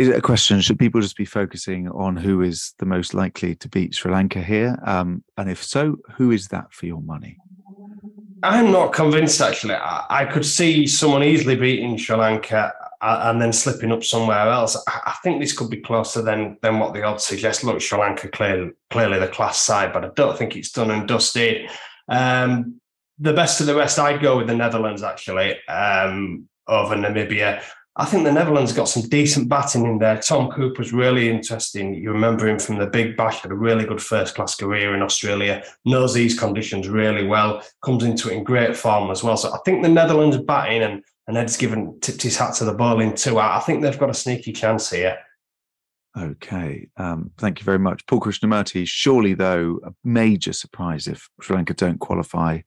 is 0.00 0.08
it 0.08 0.16
a 0.16 0.22
question? 0.22 0.62
Should 0.62 0.78
people 0.78 1.02
just 1.02 1.16
be 1.16 1.26
focusing 1.26 1.86
on 1.88 2.16
who 2.16 2.40
is 2.40 2.72
the 2.78 2.86
most 2.86 3.12
likely 3.12 3.54
to 3.56 3.68
beat 3.68 3.94
Sri 3.94 4.10
Lanka 4.10 4.40
here? 4.40 4.78
Um, 4.86 5.22
and 5.36 5.50
if 5.50 5.62
so, 5.62 5.98
who 6.14 6.30
is 6.30 6.48
that 6.48 6.72
for 6.72 6.86
your 6.86 7.02
money? 7.02 7.36
I'm 8.42 8.72
not 8.72 8.94
convinced, 8.94 9.42
actually. 9.42 9.74
I, 9.74 10.06
I 10.08 10.24
could 10.24 10.46
see 10.46 10.86
someone 10.86 11.22
easily 11.22 11.54
beating 11.54 11.98
Sri 11.98 12.16
Lanka 12.16 12.72
uh, 13.02 13.24
and 13.24 13.42
then 13.42 13.52
slipping 13.52 13.92
up 13.92 14.02
somewhere 14.02 14.48
else. 14.48 14.74
I, 14.88 15.16
think 15.22 15.38
this 15.38 15.52
could 15.52 15.68
be 15.68 15.82
closer 15.82 16.22
than 16.22 16.56
than 16.62 16.78
what 16.78 16.94
the 16.94 17.02
odds 17.02 17.26
suggest. 17.26 17.62
Look, 17.62 17.82
Sri 17.82 17.98
Lanka 17.98 18.28
clearly, 18.28 18.70
clearly 18.88 19.18
the 19.18 19.28
class 19.28 19.58
side, 19.58 19.92
but 19.92 20.06
I 20.06 20.08
don't 20.16 20.38
think 20.38 20.56
it's 20.56 20.72
done 20.72 20.90
and 20.90 21.06
dusted. 21.06 21.68
Um, 22.08 22.80
the 23.18 23.34
best 23.34 23.60
of 23.60 23.66
the 23.66 23.74
rest, 23.74 23.98
I'd 23.98 24.22
go 24.22 24.38
with 24.38 24.46
the 24.46 24.54
Netherlands 24.54 25.02
actually 25.02 25.62
um, 25.66 26.48
over 26.66 26.96
Namibia. 26.96 27.62
I 28.00 28.06
think 28.06 28.24
the 28.24 28.32
Netherlands 28.32 28.72
got 28.72 28.88
some 28.88 29.02
decent 29.10 29.50
batting 29.50 29.84
in 29.84 29.98
there. 29.98 30.18
Tom 30.18 30.50
Cooper's 30.50 30.90
really 30.90 31.28
interesting. 31.28 31.94
You 31.94 32.12
remember 32.12 32.48
him 32.48 32.58
from 32.58 32.78
the 32.78 32.86
Big 32.86 33.14
Bash, 33.14 33.40
had 33.40 33.50
a 33.50 33.54
really 33.54 33.84
good 33.84 34.00
first 34.00 34.34
class 34.34 34.54
career 34.54 34.94
in 34.94 35.02
Australia, 35.02 35.62
knows 35.84 36.14
these 36.14 36.38
conditions 36.38 36.88
really 36.88 37.26
well, 37.26 37.62
comes 37.84 38.02
into 38.02 38.30
it 38.30 38.38
in 38.38 38.42
great 38.42 38.74
form 38.74 39.10
as 39.10 39.22
well. 39.22 39.36
So 39.36 39.52
I 39.52 39.58
think 39.66 39.82
the 39.82 39.90
Netherlands 39.90 40.38
batting 40.38 40.82
and, 40.82 41.04
and 41.26 41.36
Ed's 41.36 41.58
given 41.58 42.00
tipped 42.00 42.22
his 42.22 42.38
hat 42.38 42.54
to 42.54 42.64
the 42.64 42.72
bowling 42.72 43.14
too. 43.14 43.38
I, 43.38 43.58
I 43.58 43.60
think 43.60 43.82
they've 43.82 43.98
got 43.98 44.08
a 44.08 44.14
sneaky 44.14 44.54
chance 44.54 44.88
here. 44.88 45.18
Okay, 46.18 46.88
um, 46.96 47.30
thank 47.36 47.60
you 47.60 47.64
very 47.66 47.78
much, 47.78 48.06
Paul 48.06 48.20
Krishnamurty. 48.20 48.88
Surely, 48.88 49.34
though, 49.34 49.78
a 49.84 49.92
major 50.04 50.54
surprise 50.54 51.06
if 51.06 51.28
Sri 51.42 51.54
Lanka 51.54 51.74
don't 51.74 52.00
qualify. 52.00 52.60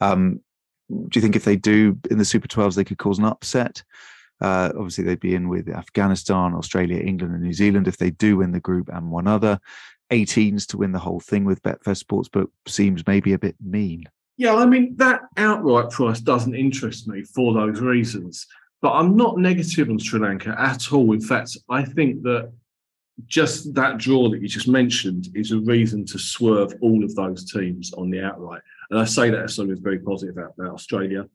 Um, 0.00 0.40
do 0.88 1.10
you 1.12 1.20
think 1.20 1.36
if 1.36 1.44
they 1.44 1.56
do 1.56 1.98
in 2.10 2.16
the 2.16 2.24
Super 2.24 2.48
12s, 2.48 2.74
they 2.74 2.84
could 2.84 2.96
cause 2.96 3.18
an 3.18 3.26
upset? 3.26 3.82
Uh, 4.40 4.70
obviously, 4.76 5.04
they'd 5.04 5.20
be 5.20 5.34
in 5.34 5.48
with 5.48 5.68
Afghanistan, 5.68 6.54
Australia, 6.54 7.00
England, 7.00 7.34
and 7.34 7.42
New 7.42 7.52
Zealand 7.52 7.88
if 7.88 7.96
they 7.96 8.10
do 8.10 8.38
win 8.38 8.52
the 8.52 8.60
group 8.60 8.88
and 8.88 9.10
one 9.10 9.26
other. 9.26 9.60
18s 10.10 10.66
to 10.66 10.78
win 10.78 10.92
the 10.92 10.98
whole 10.98 11.20
thing 11.20 11.44
with 11.44 11.62
Betfair 11.62 12.02
Sportsbook 12.02 12.48
seems 12.66 13.06
maybe 13.06 13.34
a 13.34 13.38
bit 13.38 13.56
mean. 13.60 14.04
Yeah, 14.38 14.54
I 14.54 14.66
mean, 14.66 14.96
that 14.96 15.22
outright 15.36 15.90
price 15.90 16.20
doesn't 16.20 16.54
interest 16.54 17.08
me 17.08 17.24
for 17.24 17.52
those 17.52 17.80
reasons. 17.80 18.46
But 18.80 18.92
I'm 18.92 19.16
not 19.16 19.38
negative 19.38 19.90
on 19.90 19.98
Sri 19.98 20.20
Lanka 20.20 20.54
at 20.58 20.92
all. 20.92 21.12
In 21.12 21.20
fact, 21.20 21.56
I 21.68 21.84
think 21.84 22.22
that 22.22 22.52
just 23.26 23.74
that 23.74 23.98
draw 23.98 24.28
that 24.30 24.40
you 24.40 24.46
just 24.46 24.68
mentioned 24.68 25.28
is 25.34 25.50
a 25.50 25.58
reason 25.58 26.06
to 26.06 26.18
swerve 26.18 26.72
all 26.80 27.02
of 27.02 27.14
those 27.16 27.50
teams 27.50 27.92
on 27.94 28.10
the 28.10 28.22
outright. 28.22 28.62
And 28.90 29.00
I 29.00 29.04
say 29.04 29.30
that 29.30 29.42
as 29.42 29.56
someone 29.56 29.70
who's 29.70 29.82
very 29.82 29.98
positive 29.98 30.36
about, 30.36 30.54
about 30.56 30.74
Australia 30.74 31.26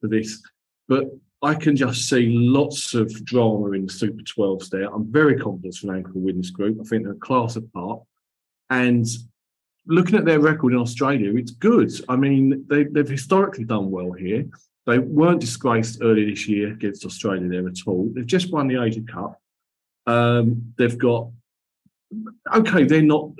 for 0.00 0.08
this. 0.08 0.42
But 0.90 1.04
I 1.40 1.54
can 1.54 1.76
just 1.76 2.08
see 2.08 2.26
lots 2.36 2.94
of 2.94 3.24
drama 3.24 3.70
in 3.72 3.86
the 3.86 3.92
Super 3.92 4.22
12s 4.22 4.68
there. 4.70 4.92
I'm 4.92 5.10
very 5.10 5.38
confident 5.38 5.84
Lanka 5.84 6.10
will 6.12 6.22
win 6.22 6.38
this 6.38 6.50
group. 6.50 6.78
I 6.80 6.84
think 6.84 7.04
they're 7.04 7.12
a 7.12 7.26
class 7.28 7.54
apart. 7.54 8.02
And 8.70 9.06
looking 9.86 10.16
at 10.16 10.24
their 10.24 10.40
record 10.40 10.72
in 10.72 10.80
Australia, 10.80 11.32
it's 11.36 11.52
good. 11.52 11.92
I 12.08 12.16
mean, 12.16 12.66
they, 12.68 12.86
have 12.96 13.08
historically 13.08 13.64
done 13.64 13.92
well 13.92 14.10
here. 14.10 14.46
They 14.86 14.98
weren't 14.98 15.40
disgraced 15.40 16.00
earlier 16.02 16.28
this 16.28 16.48
year 16.48 16.72
against 16.72 17.06
Australia 17.06 17.48
there 17.48 17.68
at 17.68 17.86
all. 17.86 18.10
They've 18.12 18.26
just 18.26 18.52
won 18.52 18.66
the 18.66 18.82
Asia 18.82 19.02
Cup. 19.02 19.40
Um, 20.06 20.74
they've 20.76 20.98
got 20.98 21.30
okay. 22.52 22.82
They're 22.84 23.02
not 23.02 23.30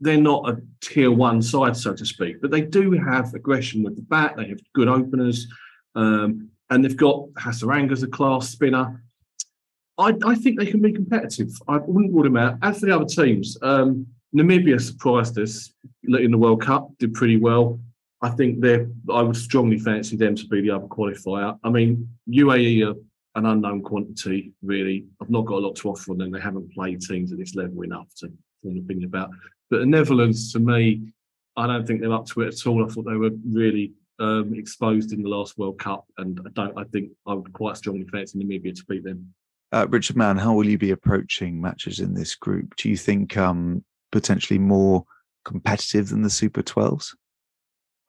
they're 0.00 0.16
not 0.16 0.48
a 0.48 0.62
tier 0.80 1.10
one 1.10 1.42
side, 1.42 1.76
so 1.76 1.92
to 1.94 2.06
speak, 2.06 2.40
but 2.40 2.50
they 2.50 2.62
do 2.62 2.92
have 2.92 3.34
aggression 3.34 3.82
with 3.82 3.96
the 3.96 4.02
bat. 4.02 4.34
They 4.36 4.48
have 4.48 4.60
good 4.72 4.88
openers, 4.88 5.46
um, 5.94 6.50
and 6.70 6.84
they've 6.84 6.96
got 6.96 7.28
Hasaranga's 7.34 8.02
a 8.02 8.08
class 8.08 8.50
spinner. 8.50 9.02
I, 9.98 10.14
I, 10.24 10.34
think 10.34 10.58
they 10.58 10.66
can 10.66 10.80
be 10.80 10.92
competitive. 10.92 11.50
I 11.68 11.76
wouldn't 11.76 12.12
rule 12.12 12.24
them 12.24 12.36
out. 12.36 12.58
As 12.62 12.80
for 12.80 12.86
the 12.86 12.96
other 12.96 13.04
teams, 13.04 13.56
um, 13.62 14.06
Namibia 14.34 14.80
surprised 14.80 15.38
us 15.38 15.72
in 16.02 16.32
the 16.32 16.38
World 16.38 16.62
Cup, 16.62 16.88
did 16.98 17.14
pretty 17.14 17.36
well. 17.36 17.78
I 18.22 18.30
think 18.30 18.60
they're. 18.60 18.88
I 19.12 19.22
would 19.22 19.36
strongly 19.36 19.78
fancy 19.78 20.16
them 20.16 20.34
to 20.34 20.46
be 20.48 20.62
the 20.62 20.70
other 20.70 20.86
qualifier. 20.86 21.58
I 21.62 21.70
mean, 21.70 22.08
UAE 22.28 22.86
are 22.88 22.94
an 23.36 23.46
unknown 23.46 23.82
quantity, 23.82 24.52
really. 24.62 25.04
I've 25.20 25.30
not 25.30 25.44
got 25.44 25.58
a 25.58 25.66
lot 25.66 25.76
to 25.76 25.90
offer 25.90 26.12
on 26.12 26.18
them. 26.18 26.30
They 26.30 26.40
haven't 26.40 26.72
played 26.72 27.00
teams 27.02 27.32
at 27.32 27.38
this 27.38 27.54
level 27.54 27.82
enough 27.82 28.08
to 28.20 28.32
form 28.62 28.76
an 28.76 28.82
opinion 28.84 29.08
about. 29.08 29.30
But 29.70 29.80
the 29.80 29.86
Netherlands, 29.86 30.52
to 30.52 30.58
me, 30.58 31.12
I 31.56 31.66
don't 31.66 31.86
think 31.86 32.00
they're 32.00 32.12
up 32.12 32.26
to 32.28 32.42
it 32.42 32.54
at 32.54 32.66
all. 32.66 32.84
I 32.84 32.88
thought 32.88 33.04
they 33.04 33.16
were 33.16 33.30
really 33.48 33.92
um, 34.18 34.54
exposed 34.54 35.12
in 35.12 35.22
the 35.22 35.28
last 35.28 35.58
World 35.58 35.78
Cup, 35.78 36.06
and 36.18 36.40
I 36.44 36.50
don't. 36.52 36.78
I 36.78 36.84
think 36.84 37.10
I 37.26 37.34
would 37.34 37.52
quite 37.52 37.76
strongly 37.76 38.06
fancy 38.06 38.38
Namibia 38.38 38.74
to 38.74 38.84
beat 38.88 39.04
them. 39.04 39.34
Uh, 39.72 39.86
Richard 39.88 40.16
Mann, 40.16 40.38
how 40.38 40.54
will 40.54 40.68
you 40.68 40.78
be 40.78 40.92
approaching 40.92 41.60
matches 41.60 41.98
in 41.98 42.14
this 42.14 42.36
group? 42.36 42.76
Do 42.76 42.88
you 42.88 42.96
think 42.96 43.36
um, 43.36 43.84
potentially 44.12 44.58
more 44.58 45.04
competitive 45.44 46.10
than 46.10 46.22
the 46.22 46.30
Super 46.30 46.62
12s? 46.62 47.14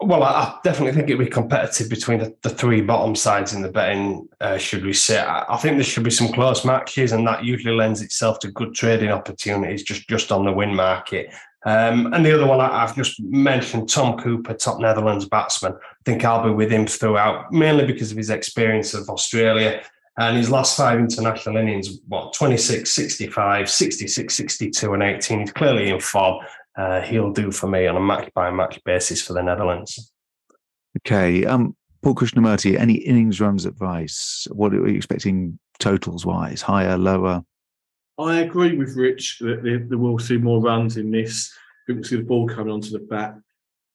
Well, 0.02 0.24
I 0.24 0.60
definitely 0.64 0.92
think 0.92 1.10
it'll 1.10 1.24
be 1.24 1.32
competitive 1.32 1.90
between 1.90 2.20
the, 2.20 2.36
the 2.42 2.50
three 2.50 2.82
bottom 2.82 3.16
sides 3.16 3.54
in 3.54 3.62
the 3.62 3.72
betting, 3.72 4.28
uh, 4.42 4.58
should 4.58 4.84
we 4.84 4.92
say. 4.92 5.24
I, 5.26 5.56
think 5.58 5.78
there 5.78 5.86
should 5.86 6.04
be 6.04 6.12
some 6.12 6.34
close 6.34 6.66
matches, 6.66 7.14
and 7.14 7.26
that 7.26 7.46
usually 7.46 7.74
lends 7.74 8.02
itself 8.02 8.40
to 8.40 8.52
good 8.52 8.76
trading 8.76 9.10
opportunities 9.10 9.84
just, 9.84 10.08
just 10.10 10.34
on 10.34 10.44
the 10.44 10.52
win 10.52 10.76
market. 10.76 11.34
Um, 11.66 12.14
and 12.14 12.24
the 12.24 12.34
other 12.34 12.46
one 12.46 12.62
I, 12.62 12.82
have 12.82 12.96
just 12.96 13.20
mentioned, 13.22 13.90
Tom 13.90 14.20
Cooper, 14.20 14.54
top 14.54 14.80
Netherlands 14.80 15.28
batsman. 15.28 15.74
I 15.74 15.96
think 16.06 16.24
I'll 16.24 16.44
be 16.44 16.52
with 16.52 16.72
him 16.72 16.86
throughout, 16.86 17.52
mainly 17.52 17.86
because 17.86 18.12
of 18.12 18.18
his 18.18 18.30
experience 18.30 18.94
of 18.94 19.10
Australia 19.10 19.82
and 20.18 20.38
his 20.38 20.52
last 20.52 20.78
five 20.78 21.00
international 21.00 21.58
innings, 21.58 22.00
what, 22.08 22.34
26, 22.34 22.90
65, 22.90 23.70
66, 23.70 24.34
62, 24.34 24.94
and 24.94 25.04
18. 25.04 25.40
He's 25.40 25.52
clearly 25.52 25.90
in 25.90 26.00
form 26.00 26.40
uh, 26.78 27.02
he'll 27.02 27.32
do 27.32 27.52
for 27.52 27.68
me 27.68 27.88
on 27.88 27.96
a 27.96 28.02
match 28.02 28.30
by 28.34 28.52
match 28.52 28.84
basis 28.84 29.22
for 29.22 29.34
the 29.34 29.42
Netherlands. 29.42 30.12
Okay. 31.00 31.46
Um, 31.46 31.76
Paul 32.02 32.16
Krishnamurty, 32.16 32.78
any 32.78 32.96
innings 32.96 33.42
runs 33.42 33.66
advice? 33.66 34.48
What 34.52 34.74
are 34.74 34.88
you 34.88 34.98
expecting 34.98 35.58
totals 35.80 36.26
wise? 36.26 36.62
Higher, 36.62 36.98
lower? 36.98 37.44
I 38.18 38.40
agree 38.42 38.78
with 38.78 38.96
Rich 38.96 39.40
that 39.40 39.64
there 39.64 39.98
will 39.98 40.20
see 40.20 40.38
more 40.38 40.62
runs 40.62 40.98
in 40.98 41.12
this. 41.12 41.54
Will 41.88 42.04
see 42.04 42.16
the 42.16 42.24
ball 42.24 42.48
coming 42.48 42.74
onto 42.74 42.90
the 42.90 43.00
bat 43.00 43.36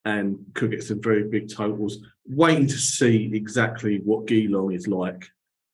and 0.05 0.39
could 0.55 0.71
get 0.71 0.85
some 0.85 1.03
very 1.03 1.25
big 1.25 1.53
totals. 1.53 1.99
Waiting 2.27 2.67
to 2.67 2.79
see 2.79 3.31
exactly 3.35 4.01
what 4.05 4.27
Geelong 4.27 4.73
is 4.73 4.87
like. 4.87 5.27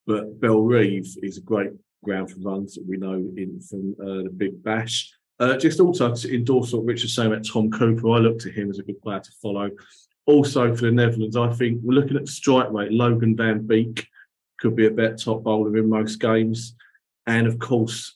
But 0.06 0.40
Bellerive 0.40 1.06
is 1.22 1.36
a 1.36 1.42
great 1.42 1.72
ground 2.04 2.30
for 2.30 2.38
runs 2.38 2.74
that 2.74 2.86
we 2.86 2.96
know 2.96 3.14
in 3.14 3.60
from 3.60 3.96
uh, 4.00 4.22
the 4.22 4.30
Big 4.34 4.62
Bash. 4.62 5.12
Uh, 5.38 5.56
just 5.56 5.80
also 5.80 6.14
to 6.14 6.34
endorse 6.34 6.72
what 6.72 6.84
Richard 6.84 7.10
saying 7.10 7.32
about 7.32 7.44
Tom 7.46 7.70
Cooper, 7.70 8.10
I 8.10 8.18
look 8.18 8.38
to 8.40 8.50
him 8.50 8.70
as 8.70 8.78
a 8.78 8.82
good 8.82 9.02
player 9.02 9.20
to 9.20 9.30
follow. 9.42 9.70
Also 10.26 10.74
for 10.74 10.86
the 10.86 10.92
Netherlands, 10.92 11.36
I 11.36 11.52
think 11.52 11.80
we're 11.82 12.00
looking 12.00 12.16
at 12.16 12.28
strike 12.28 12.70
rate. 12.72 12.92
Logan 12.92 13.36
van 13.36 13.66
Beek 13.66 14.08
could 14.58 14.74
be 14.74 14.86
a 14.86 14.90
better 14.90 15.16
top 15.16 15.42
bowler 15.42 15.76
in 15.76 15.90
most 15.90 16.16
games, 16.16 16.74
and 17.26 17.46
of 17.46 17.58
course, 17.58 18.15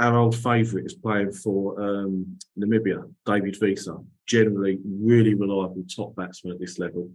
our 0.00 0.16
old 0.16 0.34
favourite 0.34 0.86
is 0.86 0.94
playing 0.94 1.32
for 1.32 1.80
um, 1.80 2.38
Namibia, 2.58 3.02
David 3.26 3.56
Wiese. 3.60 3.88
Generally, 4.26 4.78
really 4.84 5.34
reliable 5.34 5.84
top 5.94 6.16
batsman 6.16 6.54
at 6.54 6.60
this 6.60 6.78
level. 6.78 7.10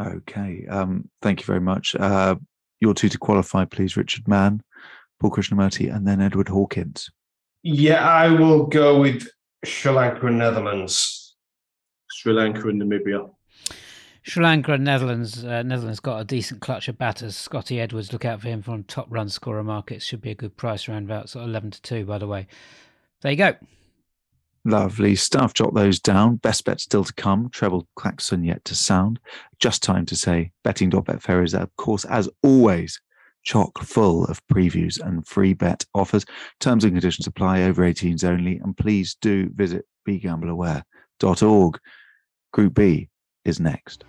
Okay, 0.00 0.66
um, 0.68 1.08
thank 1.22 1.40
you 1.40 1.46
very 1.46 1.60
much. 1.60 1.94
Uh, 1.94 2.36
your 2.80 2.94
two 2.94 3.08
to 3.08 3.18
qualify, 3.18 3.64
please, 3.64 3.96
Richard 3.96 4.26
Mann, 4.26 4.62
Paul 5.20 5.30
Krishnamurty, 5.30 5.94
and 5.94 6.06
then 6.06 6.20
Edward 6.20 6.48
Hawkins. 6.48 7.10
Yeah, 7.62 8.06
I 8.06 8.28
will 8.28 8.66
go 8.66 9.00
with 9.00 9.28
Sri 9.64 9.92
Lanka 9.92 10.26
and 10.26 10.38
Netherlands. 10.38 11.36
Sri 12.10 12.32
Lanka 12.32 12.68
and 12.68 12.82
Namibia. 12.82 13.30
Sri 14.26 14.42
Lanka 14.42 14.72
and 14.72 14.84
Netherlands. 14.84 15.44
Uh, 15.44 15.62
Netherlands 15.62 16.00
got 16.00 16.18
a 16.18 16.24
decent 16.24 16.62
clutch 16.62 16.88
of 16.88 16.96
batters. 16.96 17.36
Scotty 17.36 17.78
Edwards, 17.78 18.10
look 18.10 18.24
out 18.24 18.40
for 18.40 18.48
him 18.48 18.62
from 18.62 18.82
top 18.84 19.06
run 19.10 19.28
scorer 19.28 19.62
markets. 19.62 20.06
Should 20.06 20.22
be 20.22 20.30
a 20.30 20.34
good 20.34 20.56
price 20.56 20.88
around 20.88 21.04
about 21.04 21.28
sort 21.28 21.42
of 21.42 21.50
11 21.50 21.72
to 21.72 21.82
2, 21.82 22.06
by 22.06 22.16
the 22.16 22.26
way. 22.26 22.46
There 23.20 23.32
you 23.32 23.36
go. 23.36 23.54
Lovely 24.64 25.14
stuff. 25.14 25.52
Jot 25.52 25.74
those 25.74 26.00
down. 26.00 26.36
Best 26.36 26.64
bet 26.64 26.80
still 26.80 27.04
to 27.04 27.12
come. 27.12 27.50
Treble 27.50 27.86
klaxon 27.96 28.44
yet 28.44 28.64
to 28.64 28.74
sound. 28.74 29.20
Just 29.60 29.82
time 29.82 30.06
to 30.06 30.16
say 30.16 30.52
betting.betfair 30.62 31.44
is, 31.44 31.54
of 31.54 31.76
course, 31.76 32.06
as 32.06 32.26
always, 32.42 32.98
chock 33.42 33.78
full 33.80 34.24
of 34.24 34.44
previews 34.46 34.98
and 34.98 35.26
free 35.26 35.52
bet 35.52 35.84
offers. 35.94 36.24
Terms 36.60 36.84
and 36.84 36.94
conditions 36.94 37.26
apply 37.26 37.64
over 37.64 37.82
18s 37.82 38.24
only. 38.24 38.56
And 38.56 38.74
please 38.74 39.18
do 39.20 39.50
visit 39.50 39.84
begambleaware.org. 40.08 41.78
Group 42.52 42.74
B 42.74 43.10
is 43.44 43.60
next. 43.60 44.04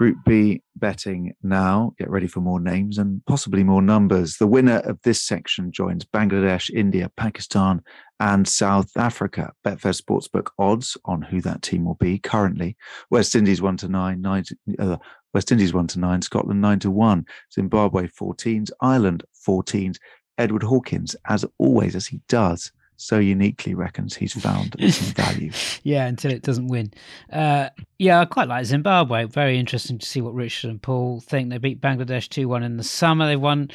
Group 0.00 0.16
B 0.24 0.62
betting 0.76 1.34
now. 1.42 1.92
Get 1.98 2.08
ready 2.08 2.26
for 2.26 2.40
more 2.40 2.58
names 2.58 2.96
and 2.96 3.22
possibly 3.26 3.62
more 3.62 3.82
numbers. 3.82 4.38
The 4.38 4.46
winner 4.46 4.78
of 4.78 4.98
this 5.02 5.20
section 5.20 5.72
joins 5.72 6.06
Bangladesh, 6.06 6.70
India, 6.70 7.10
Pakistan, 7.18 7.82
and 8.18 8.48
South 8.48 8.96
Africa. 8.96 9.52
Betfair 9.62 9.94
Sportsbook 9.94 10.52
odds 10.58 10.96
on 11.04 11.20
who 11.20 11.42
that 11.42 11.60
team 11.60 11.84
will 11.84 11.96
be 11.96 12.18
currently: 12.18 12.78
West 13.10 13.34
Indies 13.34 13.60
one 13.60 13.76
to 13.76 13.88
nine, 13.88 14.22
nine 14.22 14.44
uh, 14.78 14.96
West 15.34 15.52
Indies 15.52 15.74
one 15.74 15.86
to 15.88 16.00
nine, 16.00 16.22
Scotland 16.22 16.62
nine 16.62 16.78
to 16.78 16.90
one, 16.90 17.26
Zimbabwe 17.52 18.06
14s, 18.08 18.70
Ireland 18.80 19.24
14s. 19.46 19.98
Edward 20.38 20.62
Hawkins, 20.62 21.14
as 21.28 21.44
always, 21.58 21.94
as 21.94 22.06
he 22.06 22.22
does, 22.26 22.72
so 23.00 23.18
uniquely 23.18 23.74
reckons 23.74 24.14
he's 24.14 24.34
found 24.34 24.76
some 24.90 25.14
value. 25.14 25.50
yeah, 25.82 26.06
until 26.06 26.30
it 26.30 26.42
doesn't 26.42 26.68
win. 26.68 26.92
Uh, 27.32 27.70
yeah, 27.98 28.20
I 28.20 28.26
quite 28.26 28.48
like 28.48 28.66
Zimbabwe. 28.66 29.24
Very 29.24 29.58
interesting 29.58 29.98
to 29.98 30.06
see 30.06 30.20
what 30.20 30.34
Richard 30.34 30.68
and 30.70 30.82
Paul 30.82 31.20
think. 31.20 31.48
They 31.48 31.56
beat 31.56 31.80
Bangladesh 31.80 32.28
2 32.28 32.46
1 32.46 32.62
in 32.62 32.76
the 32.76 32.84
summer. 32.84 33.26
They 33.26 33.36
won 33.36 33.70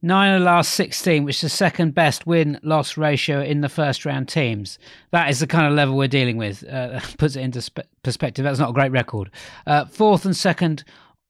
nine 0.00 0.32
of 0.34 0.40
the 0.40 0.46
last 0.46 0.74
16, 0.74 1.24
which 1.24 1.36
is 1.36 1.40
the 1.40 1.48
second 1.48 1.92
best 1.94 2.24
win 2.24 2.60
loss 2.62 2.96
ratio 2.96 3.40
in 3.42 3.62
the 3.62 3.68
first 3.68 4.04
round 4.04 4.28
teams. 4.28 4.78
That 5.10 5.28
is 5.28 5.40
the 5.40 5.48
kind 5.48 5.66
of 5.66 5.72
level 5.72 5.96
we're 5.96 6.06
dealing 6.06 6.36
with. 6.36 6.62
Uh, 6.64 7.00
puts 7.18 7.34
it 7.34 7.40
into 7.40 7.60
spe- 7.60 7.80
perspective. 8.04 8.44
That's 8.44 8.60
not 8.60 8.70
a 8.70 8.74
great 8.74 8.92
record. 8.92 9.30
Uh, 9.66 9.86
fourth 9.86 10.24
and 10.24 10.36
second 10.36 10.84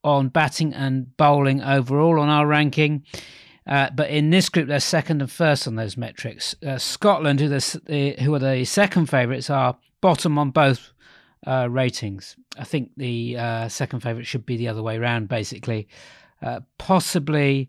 on 0.04 0.28
batting 0.28 0.74
and 0.74 1.16
bowling 1.16 1.62
overall 1.62 2.20
on 2.20 2.28
our 2.28 2.46
ranking. 2.46 3.04
Uh, 3.68 3.90
but 3.94 4.08
in 4.08 4.30
this 4.30 4.48
group, 4.48 4.66
they're 4.66 4.80
second 4.80 5.20
and 5.20 5.30
first 5.30 5.66
on 5.66 5.76
those 5.76 5.96
metrics. 5.96 6.54
Uh, 6.66 6.78
Scotland, 6.78 7.38
who, 7.38 7.48
the, 7.48 8.16
who 8.20 8.34
are 8.34 8.38
the 8.38 8.64
second 8.64 9.06
favourites, 9.06 9.50
are 9.50 9.76
bottom 10.00 10.38
on 10.38 10.50
both 10.50 10.92
uh, 11.46 11.68
ratings. 11.70 12.34
I 12.58 12.64
think 12.64 12.92
the 12.96 13.36
uh, 13.36 13.68
second 13.68 14.00
favourite 14.00 14.26
should 14.26 14.46
be 14.46 14.56
the 14.56 14.68
other 14.68 14.82
way 14.82 14.96
around, 14.96 15.28
basically. 15.28 15.86
Uh, 16.42 16.60
possibly 16.78 17.68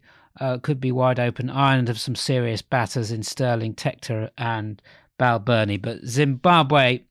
could 0.61 0.79
be 0.79 0.91
wide 0.91 1.19
open. 1.19 1.49
Ireland 1.49 1.89
have 1.89 1.99
some 1.99 2.15
serious 2.15 2.61
batters 2.61 3.11
in 3.11 3.23
Stirling, 3.23 3.73
Tector, 3.73 4.29
and 4.37 4.81
Balbirnie, 5.19 5.81
but 5.81 6.05
Zimbabwe 6.05 7.01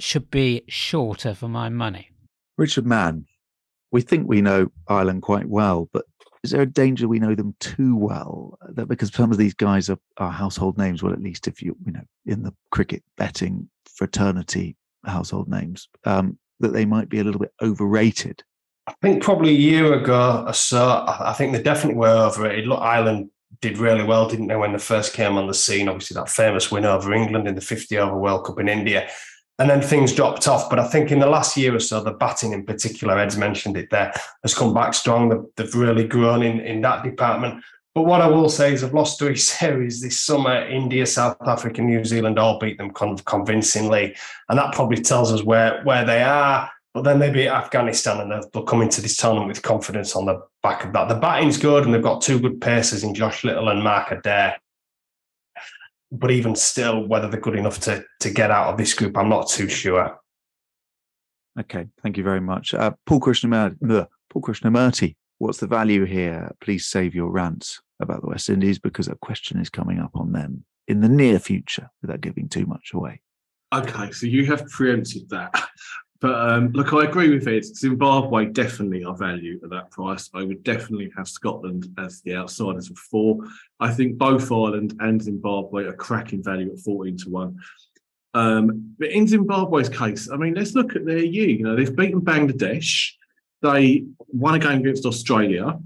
should 0.00 0.28
be 0.28 0.64
shorter 0.66 1.34
for 1.34 1.46
my 1.46 1.68
money. 1.68 2.10
Richard 2.58 2.84
Mann, 2.84 3.26
we 3.92 4.00
think 4.00 4.26
we 4.26 4.40
know 4.40 4.72
Ireland 4.88 5.22
quite 5.22 5.48
well, 5.48 5.88
but 5.92 6.06
is 6.42 6.50
there 6.50 6.62
a 6.62 6.66
danger 6.66 7.06
we 7.06 7.20
know 7.20 7.34
them 7.34 7.54
too 7.60 7.96
well 7.96 8.58
that 8.70 8.86
because 8.86 9.12
some 9.12 9.30
of 9.30 9.38
these 9.38 9.54
guys 9.54 9.88
are, 9.88 9.98
are 10.16 10.30
household 10.30 10.76
names 10.76 11.02
well 11.02 11.12
at 11.12 11.22
least 11.22 11.46
if 11.46 11.62
you 11.62 11.76
you 11.84 11.92
know 11.92 12.02
in 12.26 12.42
the 12.42 12.52
cricket 12.70 13.02
betting 13.16 13.68
fraternity 13.86 14.76
household 15.04 15.48
names 15.48 15.88
um, 16.04 16.38
that 16.60 16.72
they 16.72 16.84
might 16.84 17.08
be 17.08 17.18
a 17.18 17.24
little 17.24 17.40
bit 17.40 17.52
overrated? 17.62 18.42
I 18.86 18.94
think 19.02 19.22
probably 19.22 19.50
a 19.50 19.58
year 19.58 19.94
ago 19.94 20.44
or 20.46 20.54
so 20.54 21.04
i 21.06 21.32
think 21.32 21.52
they 21.52 21.62
definitely 21.62 21.98
were 21.98 22.26
overrated. 22.26 22.66
Look 22.66 22.80
ireland 22.80 23.30
did 23.60 23.78
really 23.78 24.02
well 24.02 24.28
didn't 24.28 24.48
they 24.48 24.56
when 24.56 24.72
they 24.72 24.78
first 24.78 25.12
came 25.12 25.36
on 25.36 25.46
the 25.46 25.54
scene? 25.54 25.88
Obviously 25.88 26.14
that 26.14 26.28
famous 26.28 26.70
win 26.70 26.84
over 26.84 27.12
england 27.12 27.46
in 27.46 27.54
the 27.54 27.60
50 27.60 27.96
over 27.98 28.16
world 28.16 28.44
cup 28.44 28.58
in 28.58 28.68
india 28.68 29.08
and 29.58 29.68
then 29.68 29.80
things 29.80 30.12
dropped 30.12 30.48
off. 30.48 30.70
But 30.70 30.78
I 30.78 30.88
think 30.88 31.10
in 31.10 31.18
the 31.18 31.26
last 31.26 31.56
year 31.56 31.74
or 31.74 31.80
so, 31.80 32.02
the 32.02 32.12
batting 32.12 32.52
in 32.52 32.64
particular, 32.64 33.18
Ed's 33.18 33.36
mentioned 33.36 33.76
it 33.76 33.90
there, 33.90 34.12
has 34.42 34.54
come 34.54 34.74
back 34.74 34.94
strong. 34.94 35.46
They've 35.56 35.74
really 35.74 36.06
grown 36.06 36.42
in, 36.42 36.60
in 36.60 36.80
that 36.82 37.04
department. 37.04 37.62
But 37.94 38.04
what 38.04 38.22
I 38.22 38.26
will 38.26 38.48
say 38.48 38.72
is 38.72 38.82
I've 38.82 38.94
lost 38.94 39.18
three 39.18 39.36
series 39.36 40.00
this 40.00 40.18
summer. 40.18 40.66
India, 40.66 41.06
South 41.06 41.36
Africa, 41.46 41.82
New 41.82 42.04
Zealand 42.04 42.38
all 42.38 42.58
beat 42.58 42.78
them 42.78 42.90
con- 42.90 43.18
convincingly. 43.18 44.16
And 44.48 44.58
that 44.58 44.74
probably 44.74 45.02
tells 45.02 45.32
us 45.32 45.42
where, 45.42 45.82
where 45.84 46.04
they 46.04 46.22
are. 46.22 46.70
But 46.94 47.04
then 47.04 47.18
they 47.18 47.30
beat 47.30 47.48
Afghanistan 47.48 48.20
and 48.20 48.44
they'll 48.52 48.64
come 48.64 48.82
into 48.82 49.00
this 49.00 49.16
tournament 49.16 49.48
with 49.48 49.62
confidence 49.62 50.14
on 50.14 50.26
the 50.26 50.42
back 50.62 50.84
of 50.84 50.92
that. 50.92 51.08
The 51.08 51.14
batting's 51.14 51.56
good 51.56 51.84
and 51.84 51.94
they've 51.94 52.02
got 52.02 52.20
two 52.20 52.38
good 52.38 52.60
pacers 52.60 53.02
in 53.02 53.14
Josh 53.14 53.44
Little 53.44 53.70
and 53.70 53.82
Mark 53.82 54.10
Adair. 54.10 54.58
But 56.14 56.30
even 56.30 56.54
still, 56.54 57.06
whether 57.08 57.28
they're 57.28 57.40
good 57.40 57.56
enough 57.56 57.80
to, 57.80 58.04
to 58.20 58.30
get 58.30 58.50
out 58.50 58.68
of 58.68 58.76
this 58.76 58.92
group, 58.92 59.16
I'm 59.16 59.30
not 59.30 59.48
too 59.48 59.68
sure. 59.68 60.18
Okay, 61.58 61.86
thank 62.02 62.18
you 62.18 62.22
very 62.22 62.40
much. 62.40 62.74
Uh, 62.74 62.92
Paul 63.06 63.20
Krishnamurty, 63.20 64.06
Paul 64.30 64.42
Krishnamurty, 64.42 65.16
what's 65.38 65.58
the 65.58 65.66
value 65.66 66.04
here? 66.04 66.50
Please 66.60 66.86
save 66.86 67.14
your 67.14 67.30
rants 67.30 67.80
about 68.00 68.20
the 68.20 68.28
West 68.28 68.50
Indies 68.50 68.78
because 68.78 69.08
a 69.08 69.16
question 69.16 69.58
is 69.58 69.70
coming 69.70 69.98
up 69.98 70.10
on 70.14 70.32
them 70.32 70.64
in 70.86 71.00
the 71.00 71.08
near 71.08 71.38
future 71.38 71.90
without 72.02 72.20
giving 72.20 72.48
too 72.48 72.66
much 72.66 72.90
away. 72.92 73.22
Okay, 73.74 74.10
so 74.12 74.26
you 74.26 74.44
have 74.46 74.68
preempted 74.68 75.28
that. 75.30 75.54
But 76.22 76.38
um, 76.38 76.70
look, 76.70 76.92
I 76.92 77.04
agree 77.04 77.34
with 77.34 77.48
it. 77.48 77.64
Zimbabwe 77.64 78.46
definitely 78.46 79.02
are 79.02 79.16
value 79.16 79.58
at 79.64 79.70
that 79.70 79.90
price. 79.90 80.30
I 80.32 80.44
would 80.44 80.62
definitely 80.62 81.10
have 81.16 81.26
Scotland 81.26 81.88
as 81.98 82.22
the 82.22 82.36
outsiders 82.36 82.88
of 82.88 82.96
four. 82.96 83.38
I 83.80 83.92
think 83.92 84.18
both 84.18 84.50
Ireland 84.52 84.94
and 85.00 85.20
Zimbabwe 85.20 85.84
are 85.84 85.92
cracking 85.94 86.40
value 86.40 86.70
at 86.72 86.78
14 86.78 87.16
to 87.18 87.28
1. 87.28 87.58
Um, 88.34 88.94
but 89.00 89.10
in 89.10 89.26
Zimbabwe's 89.26 89.88
case, 89.88 90.30
I 90.30 90.36
mean, 90.36 90.54
let's 90.54 90.76
look 90.76 90.94
at 90.94 91.04
their 91.04 91.18
year. 91.18 91.48
You 91.48 91.64
know, 91.64 91.74
they've 91.74 91.94
beaten 91.94 92.20
Bangladesh. 92.20 93.10
They 93.60 94.04
won 94.28 94.54
a 94.54 94.60
game 94.60 94.78
against 94.78 95.04
Australia. 95.04 95.76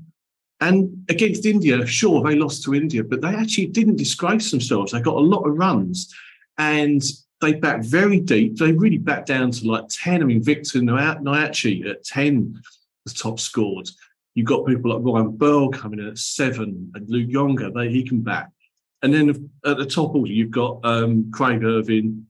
And 0.61 1.07
against 1.09 1.47
India, 1.47 1.87
sure, 1.87 2.23
they 2.23 2.37
lost 2.37 2.63
to 2.65 2.75
India, 2.75 3.03
but 3.03 3.23
they 3.23 3.35
actually 3.35 3.69
didn't 3.69 3.97
disgrace 3.97 4.51
themselves. 4.51 4.93
They 4.93 5.01
got 5.01 5.17
a 5.17 5.21
lot 5.21 5.45
of 5.45 5.57
runs. 5.57 6.15
And 6.59 7.03
they 7.41 7.55
back 7.55 7.83
very 7.83 8.21
deep. 8.21 8.57
They 8.57 8.73
really 8.73 8.99
back 8.99 9.27
down 9.27 9.51
to 9.51 9.67
like 9.67 9.85
10. 9.89 10.23
I 10.23 10.25
mean, 10.25 10.43
Victor 10.43 10.81
Nyauchi 10.81 11.89
at 11.89 12.05
10 12.05 12.61
was 13.05 13.15
top 13.15 13.39
scored. 13.39 13.89
You've 14.35 14.47
got 14.47 14.67
people 14.67 14.93
like 14.93 15.05
Ryan 15.05 15.37
Burl 15.37 15.71
coming 15.71 15.99
in 15.99 16.09
at 16.09 16.19
seven 16.19 16.91
and 16.95 17.09
Luke 17.09 17.31
Younger, 17.31 17.71
they, 17.71 17.89
he 17.89 18.03
can 18.03 18.21
back. 18.21 18.51
And 19.03 19.13
then 19.13 19.51
at 19.65 19.77
the 19.77 19.87
top 19.87 20.15
order, 20.15 20.33
you've 20.33 20.51
got 20.51 20.81
um, 20.85 21.31
Craig 21.31 21.63
Ervine, 21.63 22.27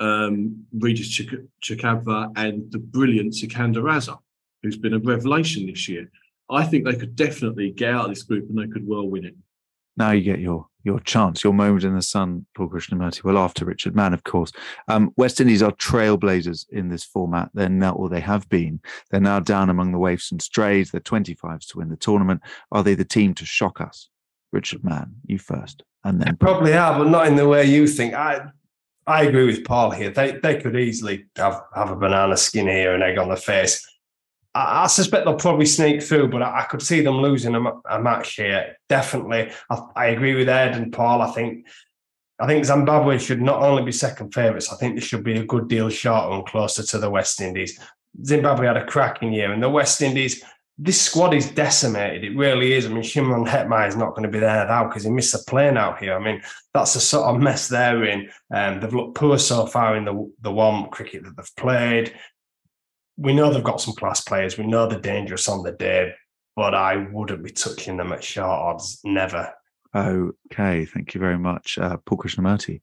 um, 0.00 0.64
Regis 0.72 1.08
Chik- 1.08 1.30
and 1.30 2.72
the 2.72 2.78
brilliant 2.78 3.34
Sikander 3.34 3.82
Raza, 3.82 4.18
who's 4.62 4.76
been 4.76 4.94
a 4.94 4.98
revelation 4.98 5.66
this 5.66 5.88
year. 5.88 6.10
I 6.50 6.64
think 6.64 6.84
they 6.84 6.96
could 6.96 7.16
definitely 7.16 7.70
get 7.70 7.92
out 7.92 8.04
of 8.04 8.10
this 8.10 8.22
group 8.22 8.48
and 8.48 8.58
they 8.58 8.72
could 8.72 8.86
well 8.86 9.08
win 9.08 9.24
it. 9.24 9.34
Now 9.96 10.10
you 10.10 10.22
get 10.22 10.40
your 10.40 10.66
your 10.84 11.00
chance, 11.00 11.42
your 11.42 11.54
moment 11.54 11.84
in 11.84 11.94
the 11.94 12.02
sun, 12.02 12.44
Paul 12.54 12.68
Krishnamurty. 12.68 13.24
Well, 13.24 13.38
after 13.38 13.64
Richard 13.64 13.96
Mann, 13.96 14.12
of 14.12 14.24
course. 14.24 14.52
Um, 14.86 15.12
West 15.16 15.40
Indies 15.40 15.62
are 15.62 15.72
trailblazers 15.72 16.66
in 16.70 16.90
this 16.90 17.04
format. 17.04 17.48
They're 17.54 17.70
now, 17.70 17.94
or 17.94 18.10
they 18.10 18.20
have 18.20 18.46
been. 18.50 18.80
They're 19.10 19.20
now 19.20 19.40
down 19.40 19.70
among 19.70 19.92
the 19.92 19.98
waifs 19.98 20.30
and 20.30 20.42
strays. 20.42 20.90
They're 20.90 21.00
25s 21.00 21.68
to 21.68 21.78
win 21.78 21.88
the 21.88 21.96
tournament. 21.96 22.42
Are 22.70 22.82
they 22.82 22.94
the 22.94 23.04
team 23.04 23.32
to 23.34 23.46
shock 23.46 23.80
us? 23.80 24.10
Richard 24.52 24.84
Mann, 24.84 25.16
you 25.26 25.38
first, 25.38 25.82
and 26.04 26.20
then 26.20 26.28
they 26.28 26.36
probably 26.36 26.74
are, 26.74 26.96
but 26.96 27.08
not 27.08 27.26
in 27.26 27.34
the 27.34 27.48
way 27.48 27.64
you 27.64 27.88
think. 27.88 28.14
I 28.14 28.46
I 29.06 29.24
agree 29.24 29.46
with 29.46 29.64
Paul 29.64 29.90
here. 29.90 30.10
They 30.10 30.38
they 30.42 30.60
could 30.60 30.76
easily 30.76 31.26
have, 31.36 31.60
have 31.74 31.90
a 31.90 31.96
banana 31.96 32.36
skin 32.36 32.68
here 32.68 32.94
and 32.94 33.02
egg 33.02 33.18
on 33.18 33.28
the 33.28 33.36
face. 33.36 33.84
I, 34.54 34.84
I 34.84 34.86
suspect 34.86 35.24
they'll 35.24 35.34
probably 35.34 35.66
sneak 35.66 36.02
through, 36.02 36.28
but 36.28 36.42
I, 36.42 36.60
I 36.60 36.62
could 36.64 36.82
see 36.82 37.00
them 37.00 37.20
losing 37.20 37.54
a, 37.54 37.72
a 37.90 38.00
match 38.00 38.34
here. 38.36 38.76
Definitely, 38.88 39.50
I, 39.70 39.78
I, 39.96 40.06
agree 40.06 40.34
with 40.34 40.48
Ed 40.48 40.74
and 40.76 40.92
Paul. 40.92 41.22
I 41.22 41.30
think 41.32 41.66
I 42.38 42.46
think 42.46 42.64
Zimbabwe 42.64 43.18
should 43.18 43.42
not 43.42 43.62
only 43.62 43.82
be 43.82 43.92
second 43.92 44.32
favourites. 44.32 44.72
I 44.72 44.76
think 44.76 44.94
they 44.94 45.00
should 45.00 45.24
be 45.24 45.38
a 45.38 45.44
good 45.44 45.68
deal 45.68 45.88
shorter 45.88 46.34
and 46.34 46.46
closer 46.46 46.82
to 46.82 46.98
the 46.98 47.10
West 47.10 47.40
Indies. 47.40 47.78
Zimbabwe 48.24 48.66
had 48.66 48.76
a 48.76 48.86
cracking 48.86 49.32
year, 49.32 49.52
and 49.52 49.62
the 49.62 49.70
West 49.70 50.00
Indies. 50.02 50.42
This 50.76 51.00
squad 51.00 51.34
is 51.34 51.52
decimated. 51.52 52.24
It 52.24 52.36
really 52.36 52.72
is. 52.72 52.84
I 52.84 52.88
mean, 52.88 53.04
Shimron 53.04 53.46
Hetmyer 53.46 53.86
is 53.86 53.94
not 53.94 54.10
going 54.10 54.24
to 54.24 54.28
be 54.28 54.40
there 54.40 54.66
now 54.66 54.88
because 54.88 55.04
he 55.04 55.10
missed 55.10 55.32
a 55.32 55.38
plane 55.48 55.76
out 55.76 56.00
here. 56.00 56.16
I 56.16 56.18
mean, 56.18 56.42
that's 56.72 56.94
the 56.94 57.00
sort 57.00 57.32
of 57.32 57.40
mess 57.40 57.68
they're 57.68 58.02
in. 58.02 58.28
Um, 58.52 58.80
they've 58.80 58.92
looked 58.92 59.14
poor 59.14 59.38
so 59.38 59.66
far 59.66 59.96
in 59.96 60.04
the 60.04 60.32
the 60.40 60.50
one 60.50 60.90
cricket 60.90 61.22
that 61.22 61.36
they've 61.36 61.56
played 61.56 62.12
we 63.16 63.34
know 63.34 63.52
they've 63.52 63.62
got 63.62 63.80
some 63.80 63.94
class 63.94 64.20
players. 64.20 64.58
We 64.58 64.66
know 64.66 64.86
they're 64.86 64.98
dangerous 64.98 65.48
on 65.48 65.62
the 65.62 65.72
day, 65.72 66.12
but 66.56 66.74
I 66.74 66.96
wouldn't 66.96 67.44
be 67.44 67.50
touching 67.50 67.96
them 67.96 68.12
at 68.12 68.24
short 68.24 68.48
odds. 68.48 69.00
Never. 69.04 69.52
Okay, 69.94 70.84
thank 70.86 71.14
you 71.14 71.20
very 71.20 71.38
much, 71.38 71.78
uh, 71.78 71.96
Paul 71.98 72.18
Krishnamurty. 72.18 72.80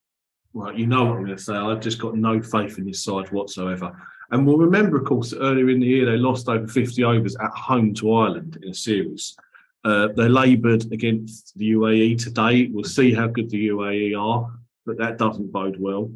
Well, 0.54 0.78
you 0.78 0.88
know 0.88 1.06
what 1.06 1.18
I'm 1.18 1.26
going 1.26 1.38
to 1.38 1.42
say. 1.42 1.54
I've 1.54 1.82
just 1.82 2.00
got 2.00 2.16
no 2.16 2.42
faith 2.42 2.78
in 2.78 2.86
this 2.86 3.04
side 3.04 3.32
whatsoever. 3.32 3.96
And 4.32 4.48
we'll 4.48 4.58
remember, 4.58 4.98
of 4.98 5.06
course, 5.06 5.34
earlier 5.34 5.70
in 5.70 5.82
the 5.82 5.88
year 5.88 6.06
they 6.06 6.18
lost 6.18 6.48
over 6.48 6.68
50 6.68 7.04
overs 7.04 7.36
at 7.36 7.52
home 7.52 7.94
to 7.96 8.14
Ireland 8.14 8.58
in 8.62 8.70
a 8.70 8.74
series. 8.74 9.36
Uh, 9.84 10.10
they 10.16 10.30
laboured 10.30 10.92
against 10.94 11.58
the 11.58 11.72
UAE 11.72 12.24
today. 12.24 12.68
We'll 12.68 12.84
see 12.84 13.14
how 13.14 13.28
good 13.28 13.50
the 13.50 13.70
UAE 13.70 14.18
are, 14.18 14.50
but 14.86 14.98
that 14.98 15.18
doesn't 15.18 15.52
bode 15.52 15.78
well. 15.80 16.12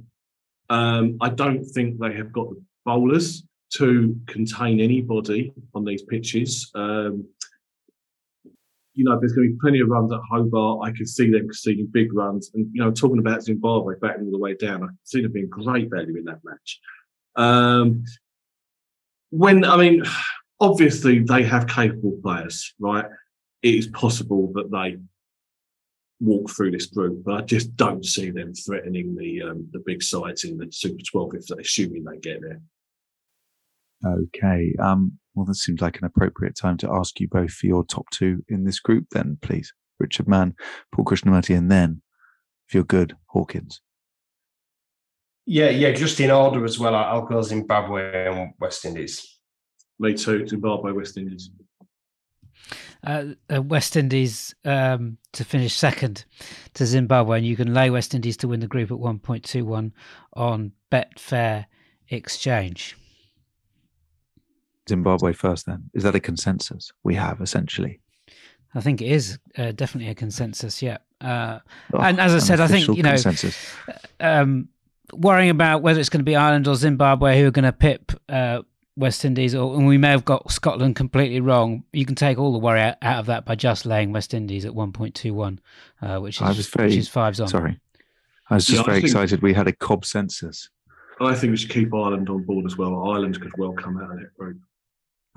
Um, 0.70 1.18
I 1.20 1.30
don't 1.30 1.64
think 1.64 2.00
they 2.00 2.14
have 2.14 2.32
got 2.32 2.50
the 2.50 2.62
bowlers 2.86 3.44
to 3.78 4.20
contain 4.28 4.80
anybody 4.80 5.54
on 5.74 5.86
these 5.86 6.04
pitches. 6.04 6.72
Um, 6.76 7.28
you 8.94 9.04
know, 9.04 9.20
there's 9.20 9.34
going 9.34 9.50
to 9.50 9.54
be 9.54 9.60
plenty 9.60 9.80
of 9.82 9.90
runs 9.90 10.12
at 10.14 10.22
Hobart. 10.30 10.88
I 10.88 10.92
can 10.96 11.06
see 11.06 11.30
them 11.30 11.42
conceding 11.42 11.88
big 11.92 12.14
runs. 12.14 12.52
And, 12.54 12.70
you 12.74 12.82
know, 12.82 12.92
talking 12.92 13.20
about 13.20 13.44
Zimbabwe 13.44 13.96
batting 14.02 14.26
all 14.26 14.32
the 14.32 14.38
way 14.38 14.56
down, 14.56 14.84
I 14.84 14.88
can 14.88 14.98
see 15.04 15.22
them 15.22 15.34
being 15.34 15.50
great 15.50 15.90
value 15.90 16.18
in 16.18 16.24
that 16.26 16.40
match. 16.44 16.80
Um, 17.36 18.06
when, 19.32 19.66
I 19.66 19.76
mean, 19.76 20.04
obviously 20.60 21.20
they 21.20 21.44
have 21.44 21.68
capable 21.68 22.18
players, 22.24 22.74
right? 22.80 23.06
It 23.62 23.76
is 23.76 23.88
possible 23.88 24.52
that 24.54 24.72
they 24.72 24.98
walk 26.22 26.50
through 26.50 26.72
this 26.72 26.86
group, 26.86 27.24
but 27.24 27.34
I 27.34 27.42
just 27.42 27.76
don't 27.76 28.06
see 28.06 28.32
them 28.32 28.54
threatening 28.54 29.16
the 29.16 29.42
um, 29.42 29.68
the 29.72 29.84
big 29.86 30.02
sides 30.02 30.44
in 30.44 30.58
the 30.58 30.72
Super 30.72 31.04
12 31.12 31.36
if 31.36 31.60
assuming 31.60 32.06
they 32.06 32.18
get 32.18 32.42
there. 32.42 32.62
Okay. 34.06 34.74
Um, 34.80 35.14
well, 35.34 35.46
that 35.46 35.56
seems 35.56 35.82
like 35.82 35.98
an 35.98 36.06
appropriate 36.06 36.56
time 36.56 36.78
to 36.78 36.92
ask 36.92 37.20
you 37.20 37.28
both 37.28 37.52
for 37.52 37.68
your 37.68 37.84
top 37.84 38.06
two 38.12 38.44
in 38.48 38.64
this 38.64 38.80
group, 38.80 39.08
then, 39.12 39.38
please. 39.42 39.72
Richard 40.00 40.28
Mann, 40.28 40.56
Paul 40.92 41.06
Krishnamurty, 41.06 41.58
and 41.58 41.72
then, 41.72 42.02
if 42.68 42.74
you're 42.74 42.84
good, 42.84 43.16
Hawkins. 43.28 43.82
Yeah, 45.46 45.70
yeah, 45.70 45.92
just 45.92 46.20
in 46.20 46.32
order 46.32 46.66
as 46.66 46.80
well. 46.80 46.96
I'll 46.96 47.26
go 47.26 47.42
Zimbabwe 47.42 48.28
and 48.28 48.54
West 48.60 48.84
Indies. 48.84 49.40
Me 50.00 50.14
too, 50.14 50.48
Zimbabwe, 50.48 50.92
West 50.92 51.18
Indies. 51.18 51.50
Uh, 53.04 53.26
uh, 53.54 53.62
West 53.62 53.96
Indies 53.96 54.56
um, 54.66 55.18
to 55.34 55.46
finish 55.46 55.76
second 55.76 56.26
to 56.74 56.86
Zimbabwe, 56.86 57.38
and 57.38 57.48
you 57.48 57.56
can 57.56 57.74
lay 57.74 57.90
West 57.90 58.16
Indies 58.16 58.38
to 58.38 58.48
win 58.48 58.60
the 58.60 58.68
group 58.68 58.92
at 58.92 58.98
1.21 58.98 59.92
on 60.34 60.72
Betfair 60.92 61.66
Exchange. 62.10 62.98
Zimbabwe 64.88 65.34
first, 65.34 65.66
then? 65.66 65.90
Is 65.94 66.04
that 66.04 66.16
a 66.16 66.20
consensus 66.20 66.92
we 67.04 67.16
have 67.16 67.42
essentially? 67.42 68.00
I 68.74 68.82
think 68.82 69.02
it 69.02 69.08
is 69.08 69.40
uh, 69.58 69.72
definitely 69.72 70.12
a 70.12 70.16
consensus. 70.16 70.82
Yeah, 70.82 70.98
uh, 71.22 71.60
oh, 71.94 72.00
and 72.00 72.20
as 72.20 72.36
I 72.36 72.40
said, 72.40 72.60
I 72.60 72.68
think 72.68 72.88
you 72.90 73.04
know, 73.04 73.16
um, 74.20 74.68
worrying 75.14 75.50
about 75.50 75.82
whether 75.82 76.00
it's 76.00 76.10
going 76.10 76.20
to 76.20 76.26
be 76.26 76.36
Ireland 76.36 76.68
or 76.68 76.76
Zimbabwe 76.76 77.40
who 77.40 77.48
are 77.48 77.52
going 77.52 77.64
to 77.64 77.72
pip 77.72 78.12
uh, 78.28 78.64
West 78.98 79.26
Indies, 79.26 79.56
or 79.56 79.76
and 79.76 79.88
we 79.88 79.98
may 79.98 80.10
have 80.10 80.26
got 80.26 80.52
Scotland 80.52 80.96
completely 80.96 81.40
wrong. 81.40 81.84
You 81.94 82.06
can 82.06 82.16
take 82.16 82.38
all 82.38 82.52
the 82.52 82.60
worry 82.60 82.82
out, 82.82 82.98
out 83.02 83.20
of 83.20 83.26
that 83.28 83.46
by 83.46 83.56
just 83.56 83.86
laying 83.86 84.12
West 84.12 84.34
Indies 84.34 84.66
at 84.66 84.76
one 84.76 84.92
point 84.92 85.16
two 85.16 85.34
one, 85.34 85.60
uh, 86.02 86.20
which 86.20 86.38
is 86.38 86.42
I 86.42 86.50
was 86.50 86.68
very, 86.68 86.90
which 86.90 86.98
is 86.98 87.08
fives 87.08 87.40
on. 87.40 87.48
Sorry, 87.48 87.80
I 88.50 88.56
was 88.56 88.66
just 88.66 88.80
yeah, 88.80 88.84
very 88.84 88.98
think, 88.98 89.08
excited. 89.08 89.42
We 89.42 89.54
had 89.54 89.68
a 89.68 89.74
Cobb 89.74 90.06
census. 90.06 90.70
I 91.22 91.34
think 91.34 91.52
we 91.52 91.58
should 91.58 91.70
keep 91.70 91.94
Ireland 91.94 92.30
on 92.30 92.44
board 92.44 92.66
as 92.66 92.78
well. 92.78 93.10
Ireland 93.10 93.40
could 93.40 93.54
well 93.58 93.74
come 93.74 93.98
out 93.98 94.12
of 94.12 94.20
it 94.20 94.34
group. 94.38 94.58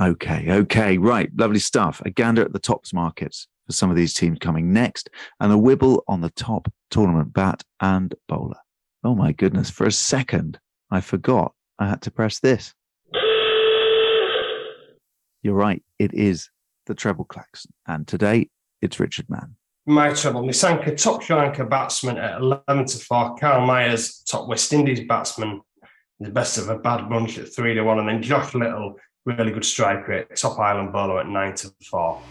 Okay, 0.01 0.47
okay, 0.49 0.97
right. 0.97 1.31
Lovely 1.37 1.59
stuff. 1.59 2.01
A 2.05 2.11
gander 2.11 2.43
at 2.43 2.53
the 2.53 2.61
tops 2.61 2.95
markets 2.95 3.49
for 3.67 3.73
some 3.73 3.91
of 3.91 3.97
these 3.97 4.15
teams 4.15 4.39
coming 4.39 4.73
next, 4.73 5.11
and 5.41 5.53
a 5.53 5.57
wibble 5.57 6.03
on 6.07 6.21
the 6.21 6.31
top 6.31 6.73
tournament 6.91 7.33
bat 7.33 7.63
and 7.81 8.15
bowler. 8.29 8.59
Oh 9.05 9.15
my 9.15 9.33
goodness, 9.33 9.71
for 9.71 9.87
a 9.87 9.93
second, 9.93 10.59
I 10.91 11.01
forgot 11.01 11.53
I 11.79 11.89
had 11.89 12.03
to 12.03 12.11
press 12.11 12.41
this. 12.41 12.73
You're 15.43 15.55
right, 15.55 15.83
it 15.99 16.15
is 16.15 16.51
the 16.87 16.95
treble 16.95 17.25
klaxon. 17.25 17.73
And 17.87 18.07
today, 18.07 18.51
it's 18.81 18.99
Richard 18.99 19.29
Mann. 19.29 19.57
My 19.87 20.13
treble, 20.13 20.43
Nissanka, 20.43 21.01
top 21.01 21.23
Sri 21.23 21.37
Lanka 21.37 21.65
batsman 21.65 22.19
at 22.19 22.41
11 22.41 22.87
to 22.87 22.99
4. 22.99 23.37
Kyle 23.37 23.67
Mayers, 23.67 24.25
top 24.29 24.49
West 24.49 24.73
Indies 24.73 25.01
batsman, 25.07 25.61
the 26.21 26.31
best 26.31 26.59
of 26.59 26.69
a 26.69 26.79
bad 26.79 27.09
bunch 27.09 27.39
at 27.39 27.55
3 27.55 27.75
to 27.75 27.83
1. 27.83 27.99
And 28.01 28.09
then 28.09 28.23
Josh 28.23 28.55
Little, 28.55 28.97
really 29.37 29.53
good 29.53 29.65
strike 29.65 30.09
rate, 30.09 30.35
top 30.37 30.59
Ireland 30.59 30.93
bowler 30.93 31.21
at 31.21 31.29
9 31.29 31.55
to 31.57 31.73
4. 31.91 32.23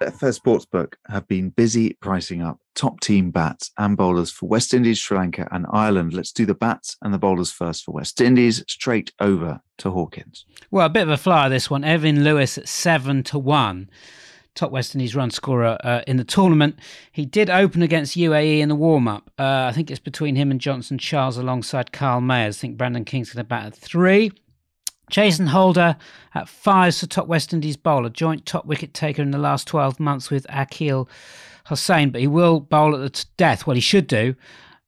Betfair 0.00 0.38
Sportsbook 0.38 0.94
have 1.06 1.26
been 1.26 1.50
busy 1.50 1.94
pricing 2.00 2.42
up 2.42 2.58
top 2.74 3.00
team 3.00 3.30
bats 3.30 3.70
and 3.78 3.96
bowlers 3.96 4.30
for 4.30 4.46
West 4.46 4.74
Indies, 4.74 4.98
Sri 4.98 5.16
Lanka, 5.16 5.48
and 5.50 5.66
Ireland. 5.70 6.12
Let's 6.12 6.32
do 6.32 6.44
the 6.44 6.54
bats 6.54 6.96
and 7.00 7.14
the 7.14 7.18
bowlers 7.18 7.50
first 7.50 7.84
for 7.84 7.92
West 7.92 8.20
Indies, 8.20 8.62
straight 8.68 9.12
over 9.20 9.60
to 9.78 9.90
Hawkins. 9.90 10.44
Well, 10.70 10.86
a 10.86 10.90
bit 10.90 11.04
of 11.04 11.08
a 11.08 11.16
flyer 11.16 11.48
this 11.48 11.70
one. 11.70 11.82
Evin 11.82 12.24
Lewis 12.24 12.58
at 12.58 12.68
7 12.68 13.22
to 13.24 13.38
1. 13.38 13.88
Top 14.56 14.72
West 14.72 14.94
Indies 14.94 15.14
run 15.14 15.30
scorer 15.30 15.78
uh, 15.84 16.02
in 16.06 16.16
the 16.16 16.24
tournament. 16.24 16.78
He 17.12 17.24
did 17.24 17.48
open 17.48 17.82
against 17.82 18.16
UAE 18.16 18.58
in 18.58 18.68
the 18.68 18.74
warm 18.74 19.06
up. 19.06 19.30
Uh, 19.38 19.66
I 19.68 19.72
think 19.72 19.90
it's 19.90 20.00
between 20.00 20.34
him 20.34 20.50
and 20.50 20.60
Johnson 20.60 20.98
Charles 20.98 21.36
alongside 21.36 21.92
Kyle 21.92 22.20
Mayers. 22.20 22.58
I 22.58 22.60
think 22.62 22.76
Brandon 22.76 23.04
King's 23.04 23.32
going 23.32 23.44
to 23.44 23.48
bat 23.48 23.66
at 23.66 23.76
three. 23.76 24.32
Jason 25.10 25.46
Holder 25.48 25.96
at 26.34 26.48
five 26.48 26.96
for 26.96 27.06
top 27.06 27.28
West 27.28 27.52
Indies 27.52 27.76
bowler, 27.76 28.08
joint 28.08 28.44
top 28.44 28.66
wicket 28.66 28.92
taker 28.92 29.22
in 29.22 29.30
the 29.30 29.38
last 29.38 29.68
12 29.68 30.00
months 30.00 30.30
with 30.30 30.46
Akeal 30.48 31.08
Hosein, 31.68 32.10
but 32.10 32.20
he 32.20 32.26
will 32.26 32.58
bowl 32.58 32.94
at 32.94 33.12
the 33.12 33.24
death. 33.36 33.66
Well, 33.66 33.74
he 33.74 33.80
should 33.80 34.08
do, 34.08 34.34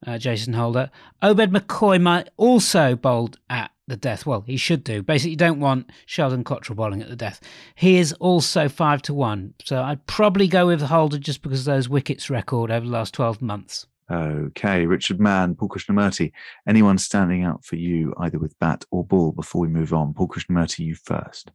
uh, 0.06 0.18
Jason 0.18 0.54
Holder. 0.54 0.90
Obed 1.22 1.52
McCoy 1.52 2.00
might 2.00 2.28
also 2.36 2.96
bowl 2.96 3.30
at 3.48 3.70
the 3.88 3.96
death. 3.96 4.26
Well, 4.26 4.42
he 4.42 4.56
should 4.56 4.84
do. 4.84 5.02
Basically, 5.02 5.30
you 5.30 5.36
don't 5.36 5.60
want 5.60 5.90
Sheldon 6.06 6.44
Cottrell 6.44 6.76
bowling 6.76 7.02
at 7.02 7.08
the 7.08 7.16
death. 7.16 7.40
He 7.74 7.98
is 7.98 8.12
also 8.14 8.68
five 8.68 9.02
to 9.02 9.14
one. 9.14 9.54
So 9.64 9.82
I'd 9.82 10.06
probably 10.06 10.48
go 10.48 10.66
with 10.66 10.82
Holder 10.82 11.18
just 11.18 11.42
because 11.42 11.60
of 11.60 11.66
those 11.66 11.88
wickets 11.88 12.30
record 12.30 12.70
over 12.70 12.86
the 12.86 12.92
last 12.92 13.14
12 13.14 13.42
months. 13.42 13.86
Okay, 14.10 14.86
Richard 14.86 15.20
Mann, 15.20 15.54
Paul 15.54 15.68
Krishnamurty. 15.68 16.32
Anyone 16.66 16.96
standing 16.96 17.44
out 17.44 17.64
for 17.64 17.76
you, 17.76 18.14
either 18.18 18.38
with 18.38 18.58
bat 18.58 18.84
or 18.90 19.04
ball, 19.04 19.32
before 19.32 19.60
we 19.60 19.68
move 19.68 19.92
on? 19.92 20.14
Paul 20.14 20.28
Krishnamurty, 20.28 20.80
you 20.80 20.94
first. 20.94 21.50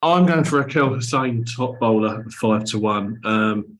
I'm 0.00 0.24
going 0.24 0.44
for 0.44 0.62
Akeal 0.62 0.96
Hosein, 0.96 1.44
top 1.54 1.78
bowler, 1.78 2.24
five 2.30 2.64
to 2.66 2.78
one. 2.78 3.20
Um, 3.24 3.78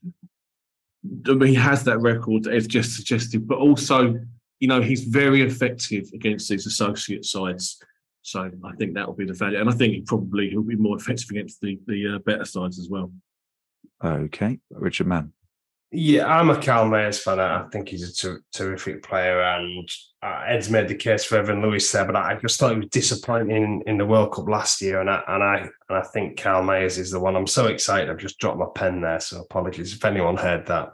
I 1.26 1.32
mean, 1.32 1.48
he 1.48 1.54
has 1.54 1.84
that 1.84 2.00
record, 2.00 2.46
as 2.48 2.66
just 2.66 2.96
suggested, 2.96 3.46
but 3.46 3.58
also, 3.58 4.18
you 4.60 4.68
know, 4.68 4.80
he's 4.80 5.04
very 5.04 5.42
effective 5.42 6.10
against 6.14 6.48
these 6.48 6.66
associate 6.66 7.24
sides. 7.24 7.78
So 8.22 8.50
I 8.64 8.72
think 8.76 8.94
that 8.94 9.06
will 9.06 9.14
be 9.14 9.24
the 9.24 9.34
value, 9.34 9.60
and 9.60 9.70
I 9.70 9.72
think 9.72 9.94
he 9.94 10.00
probably 10.00 10.50
he'll 10.50 10.62
be 10.62 10.74
more 10.74 10.96
effective 10.96 11.30
against 11.30 11.60
the 11.60 11.78
the 11.86 12.16
uh, 12.16 12.18
better 12.18 12.44
sides 12.44 12.78
as 12.78 12.88
well. 12.88 13.12
Okay, 14.04 14.58
Richard 14.70 15.06
Mann. 15.06 15.32
Yeah, 15.92 16.26
I'm 16.26 16.50
a 16.50 16.60
Kyle 16.60 16.86
Mayers 16.86 17.20
fan. 17.20 17.38
I 17.38 17.68
think 17.70 17.88
he's 17.88 18.02
a 18.02 18.12
ter- 18.12 18.42
terrific 18.52 19.04
player, 19.04 19.40
and 19.40 19.88
uh, 20.20 20.42
Ed's 20.48 20.68
made 20.68 20.88
the 20.88 20.96
case 20.96 21.24
for 21.24 21.40
Evin 21.40 21.62
Lewis 21.62 21.90
there, 21.92 22.04
but 22.04 22.16
I 22.16 22.36
just 22.42 22.58
thought 22.58 22.72
he 22.72 22.80
was 22.80 22.88
disappointing 22.88 23.56
in, 23.56 23.82
in 23.86 23.96
the 23.96 24.04
World 24.04 24.32
Cup 24.32 24.48
last 24.48 24.82
year, 24.82 25.00
and 25.00 25.08
I 25.08 25.22
and 25.28 25.44
I 25.44 25.58
and 25.88 25.98
I 25.98 26.02
think 26.02 26.36
Kyle 26.36 26.62
Mayers 26.62 26.98
is 26.98 27.12
the 27.12 27.20
one. 27.20 27.36
I'm 27.36 27.46
so 27.46 27.66
excited. 27.66 28.10
I've 28.10 28.18
just 28.18 28.38
dropped 28.38 28.58
my 28.58 28.66
pen 28.74 29.00
there, 29.00 29.20
so 29.20 29.40
apologies 29.40 29.94
if 29.94 30.04
anyone 30.04 30.36
heard 30.36 30.66
that. 30.66 30.90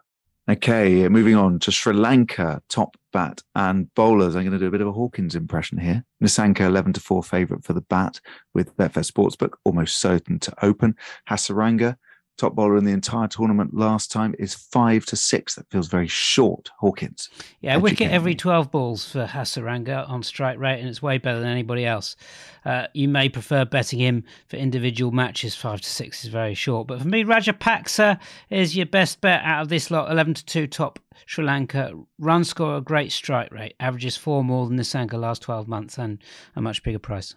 Okay, 0.51 1.09
moving 1.09 1.37
on 1.37 1.61
to 1.61 1.71
Sri 1.71 1.93
Lanka, 1.93 2.61
top 2.69 2.97
bat 3.13 3.43
and 3.55 3.95
bowlers. 3.95 4.35
I'm 4.35 4.43
going 4.43 4.53
to 4.53 4.59
do 4.59 4.67
a 4.67 4.73
bit 4.73 4.81
of 4.81 4.89
a 4.89 4.93
Hawkins 4.93 5.37
impression 5.37 5.79
here. 5.79 6.05
Nissanka, 6.21 6.63
11 6.63 6.95
to 6.95 7.01
4 7.01 7.23
favourite 7.23 7.63
for 7.63 7.75
the 7.75 7.81
bat 7.83 8.21
with 8.53 8.77
Betfair 8.77 9.09
Sportsbook, 9.09 9.55
almost 9.65 10.01
certain 10.01 10.41
to 10.41 10.53
open. 10.65 10.97
Hasaranga, 11.31 11.97
top 12.37 12.55
bowler 12.55 12.77
in 12.77 12.85
the 12.85 12.93
entire 12.93 13.29
tournament 13.29 13.75
last 13.75 14.11
time 14.11 14.35
is 14.39 14.55
five 14.55 15.05
to 15.07 15.17
six. 15.17 15.55
That 15.55 15.71
feels 15.71 15.89
very 15.89 16.09
short. 16.09 16.71
Hawkins. 16.79 17.29
Yeah, 17.61 17.77
wicket 17.77 18.11
every 18.11 18.35
12 18.35 18.71
balls 18.71 19.05
for 19.09 19.27
Hasaranga 19.27 20.09
on 20.09 20.23
strike 20.23 20.59
rate, 20.59 20.81
and 20.81 20.89
it's 20.89 21.03
way 21.03 21.19
better 21.19 21.41
than 21.41 21.49
anybody 21.49 21.85
else. 21.85 22.17
Uh, 22.65 22.87
you 22.95 23.09
may 23.09 23.29
prefer 23.29 23.65
betting 23.65 23.99
him 23.99 24.25
for 24.49 24.57
individual 24.57 25.13
matches. 25.13 25.55
Five 25.55 25.81
to 25.83 25.89
six 25.89 26.25
is 26.25 26.31
very 26.31 26.55
short. 26.55 26.87
But 26.87 27.01
for 27.01 27.09
me, 27.09 27.25
Rajapaksa 27.25 28.19
is 28.51 28.77
your 28.77 28.87
best 28.87 29.21
bet 29.21 29.43
out 29.45 29.63
of 29.63 29.69
this 29.69 29.91
lot. 29.91 30.11
11 30.11 30.35
to 30.35 30.45
2 30.45 30.67
top 30.67 30.99
Sri 31.27 31.45
Lanka. 31.45 31.93
Run 32.19 32.45
score, 32.45 32.77
a 32.77 32.81
great 32.81 33.13
strike 33.13 33.53
rate. 33.53 33.75
Averages 33.81 34.17
four 34.17 34.43
more 34.43 34.67
than 34.67 34.79
Nissanka 34.79 35.15
last 35.15 35.43
12 35.43 35.69
months 35.69 35.99
and 35.99 36.23
a 36.57 36.63
much 36.63 36.83
bigger 36.83 36.99
price. 36.99 37.35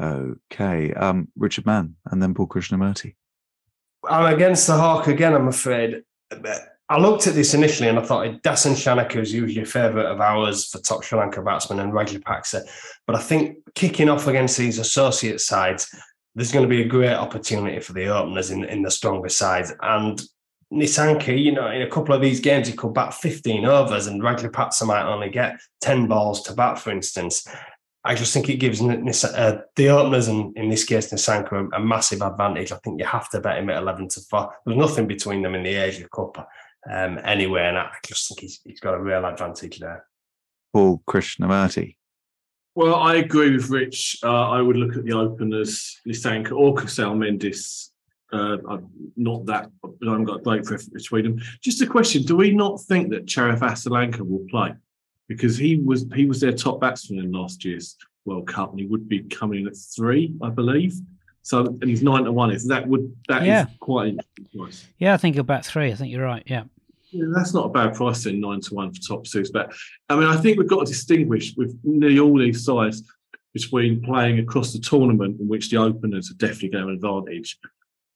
Okay. 0.00 0.92
Um, 0.94 1.28
Richard 1.36 1.66
Mann 1.66 1.96
and 2.06 2.22
then 2.22 2.34
Paul 2.34 2.46
Krishnamurty. 2.46 3.14
I'm 4.08 4.32
against 4.32 4.66
the 4.66 4.74
Hawk 4.74 5.06
again, 5.06 5.34
I'm 5.34 5.48
afraid. 5.48 6.02
I 6.88 6.98
looked 6.98 7.28
at 7.28 7.34
this 7.34 7.54
initially 7.54 7.88
and 7.88 7.98
I 7.98 8.02
thought 8.02 8.42
Dasun 8.42 8.72
Shanaka 8.72 9.16
is 9.16 9.32
usually 9.32 9.62
a 9.62 9.66
favourite 9.66 10.06
of 10.06 10.20
ours 10.20 10.66
for 10.66 10.80
top 10.80 11.04
Sri 11.04 11.18
Lanka 11.18 11.40
batsman 11.40 11.78
and 11.78 11.92
Rajapaksa. 11.92 12.62
But 13.06 13.14
I 13.14 13.20
think 13.20 13.58
kicking 13.76 14.08
off 14.08 14.26
against 14.26 14.58
these 14.58 14.80
associate 14.80 15.40
sides, 15.40 15.88
there's 16.34 16.50
going 16.50 16.64
to 16.64 16.68
be 16.68 16.82
a 16.82 16.88
great 16.88 17.14
opportunity 17.14 17.78
for 17.78 17.92
the 17.92 18.06
openers 18.06 18.50
in, 18.50 18.64
in 18.64 18.82
the 18.82 18.90
stronger 18.90 19.28
sides. 19.28 19.72
And 19.82 20.20
Nissanka, 20.72 21.40
you 21.40 21.52
know, 21.52 21.70
in 21.70 21.82
a 21.82 21.90
couple 21.90 22.14
of 22.14 22.20
these 22.20 22.40
games, 22.40 22.66
he 22.66 22.74
could 22.74 22.94
bat 22.94 23.14
15 23.14 23.64
overs 23.64 24.08
and 24.08 24.22
Rajapaksa 24.22 24.84
might 24.84 25.06
only 25.06 25.30
get 25.30 25.60
10 25.82 26.08
balls 26.08 26.42
to 26.44 26.54
bat, 26.54 26.78
for 26.78 26.90
instance. 26.90 27.46
I 28.02 28.14
just 28.14 28.32
think 28.32 28.48
it 28.48 28.56
gives 28.56 28.80
uh, 28.80 29.60
the 29.76 29.88
openers, 29.88 30.28
and 30.28 30.56
in 30.56 30.70
this 30.70 30.84
case, 30.84 31.12
Nissanka, 31.12 31.52
a, 31.52 31.76
a, 31.76 31.80
massive 31.80 32.22
advantage. 32.22 32.72
I 32.72 32.76
think 32.76 32.98
you 32.98 33.04
have 33.04 33.28
to 33.30 33.40
bet 33.40 33.58
him 33.58 33.68
at 33.68 33.82
11 33.82 34.08
to 34.08 34.20
4. 34.22 34.54
There's 34.64 34.78
nothing 34.78 35.06
between 35.06 35.42
them 35.42 35.54
in 35.54 35.62
the 35.62 35.74
Asia 35.74 36.08
Cup 36.08 36.48
um, 36.90 37.20
anyway, 37.24 37.64
and 37.64 37.76
I 37.76 37.90
just 38.06 38.28
think 38.28 38.40
he's, 38.40 38.60
he's 38.64 38.80
got 38.80 38.94
a 38.94 39.00
real 39.00 39.26
advantage 39.26 39.78
there. 39.78 40.06
Paul 40.72 41.02
Krishnamurty. 41.06 41.96
Well, 42.74 42.94
I 42.94 43.16
agree 43.16 43.52
with 43.52 43.68
Rich. 43.68 44.18
Uh, 44.22 44.48
I 44.50 44.62
would 44.62 44.76
look 44.76 44.96
at 44.96 45.04
the 45.04 45.12
openers, 45.12 46.00
Nissanka 46.08 46.52
or 46.52 46.74
Kusal 46.74 47.16
Mendis. 47.16 47.88
Uh, 48.32 48.58
I'm 48.68 48.88
not 49.16 49.44
that, 49.46 49.70
but 49.82 49.90
I 50.06 50.10
haven't 50.10 50.24
got 50.24 50.40
a 50.40 50.42
great 50.42 50.64
preference 50.64 50.88
between 50.88 51.24
them. 51.24 51.40
Just 51.60 51.82
a 51.82 51.86
question: 51.86 52.22
Do 52.22 52.36
we 52.36 52.52
not 52.52 52.80
think 52.80 53.10
that 53.10 53.26
Charith 53.26 53.58
Asalanka 53.58 54.20
will 54.20 54.46
play? 54.48 54.72
Because 55.30 55.56
he 55.56 55.76
was 55.76 56.06
he 56.12 56.26
was 56.26 56.40
their 56.40 56.52
top 56.52 56.80
batsman 56.80 57.20
in 57.20 57.30
last 57.30 57.64
year's 57.64 57.96
World 58.24 58.48
Cup, 58.48 58.72
and 58.72 58.80
he 58.80 58.86
would 58.86 59.08
be 59.08 59.20
coming 59.22 59.60
in 59.60 59.68
at 59.68 59.76
three, 59.76 60.34
I 60.42 60.50
believe. 60.50 60.94
So 61.42 61.66
and 61.66 61.84
he's 61.84 62.02
nine 62.02 62.24
to 62.24 62.32
one. 62.32 62.50
Is 62.50 62.66
that 62.66 62.86
would 62.88 63.14
that 63.28 63.44
yeah. 63.44 63.62
is 63.62 63.68
quite 63.78 64.16
nice. 64.52 64.88
Yeah, 64.98 65.14
I 65.14 65.18
think 65.18 65.36
about 65.36 65.64
three. 65.64 65.92
I 65.92 65.94
think 65.94 66.10
you're 66.12 66.24
right. 66.24 66.42
Yeah. 66.46 66.64
Yeah, 67.12 67.26
that's 67.32 67.54
not 67.54 67.66
a 67.66 67.68
bad 67.68 67.94
price 67.94 68.24
then, 68.24 68.40
nine 68.40 68.60
to 68.60 68.74
one 68.74 68.92
for 68.92 69.00
top 69.00 69.26
six. 69.26 69.50
But 69.50 69.72
I 70.08 70.16
mean, 70.16 70.26
I 70.26 70.36
think 70.36 70.58
we've 70.58 70.68
got 70.68 70.86
to 70.86 70.92
distinguish 70.92 71.54
with 71.56 71.78
nearly 71.84 72.18
all 72.18 72.36
these 72.36 72.64
sides 72.64 73.02
between 73.54 74.02
playing 74.02 74.40
across 74.40 74.72
the 74.72 74.80
tournament, 74.80 75.40
in 75.40 75.48
which 75.48 75.70
the 75.70 75.76
openers 75.76 76.30
are 76.30 76.34
definitely 76.34 76.70
going 76.70 76.86
to 76.86 76.88
have 76.88 76.88
an 76.88 76.94
advantage, 76.96 77.56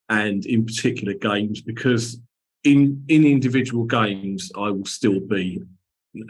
and 0.09 0.44
in 0.46 0.66
particular 0.66 1.14
games, 1.14 1.61
because 1.61 2.20
in 2.64 3.05
in 3.07 3.24
individual 3.24 3.85
games, 3.85 4.50
I 4.57 4.70
will 4.70 4.85
still 4.85 5.20
be 5.20 5.62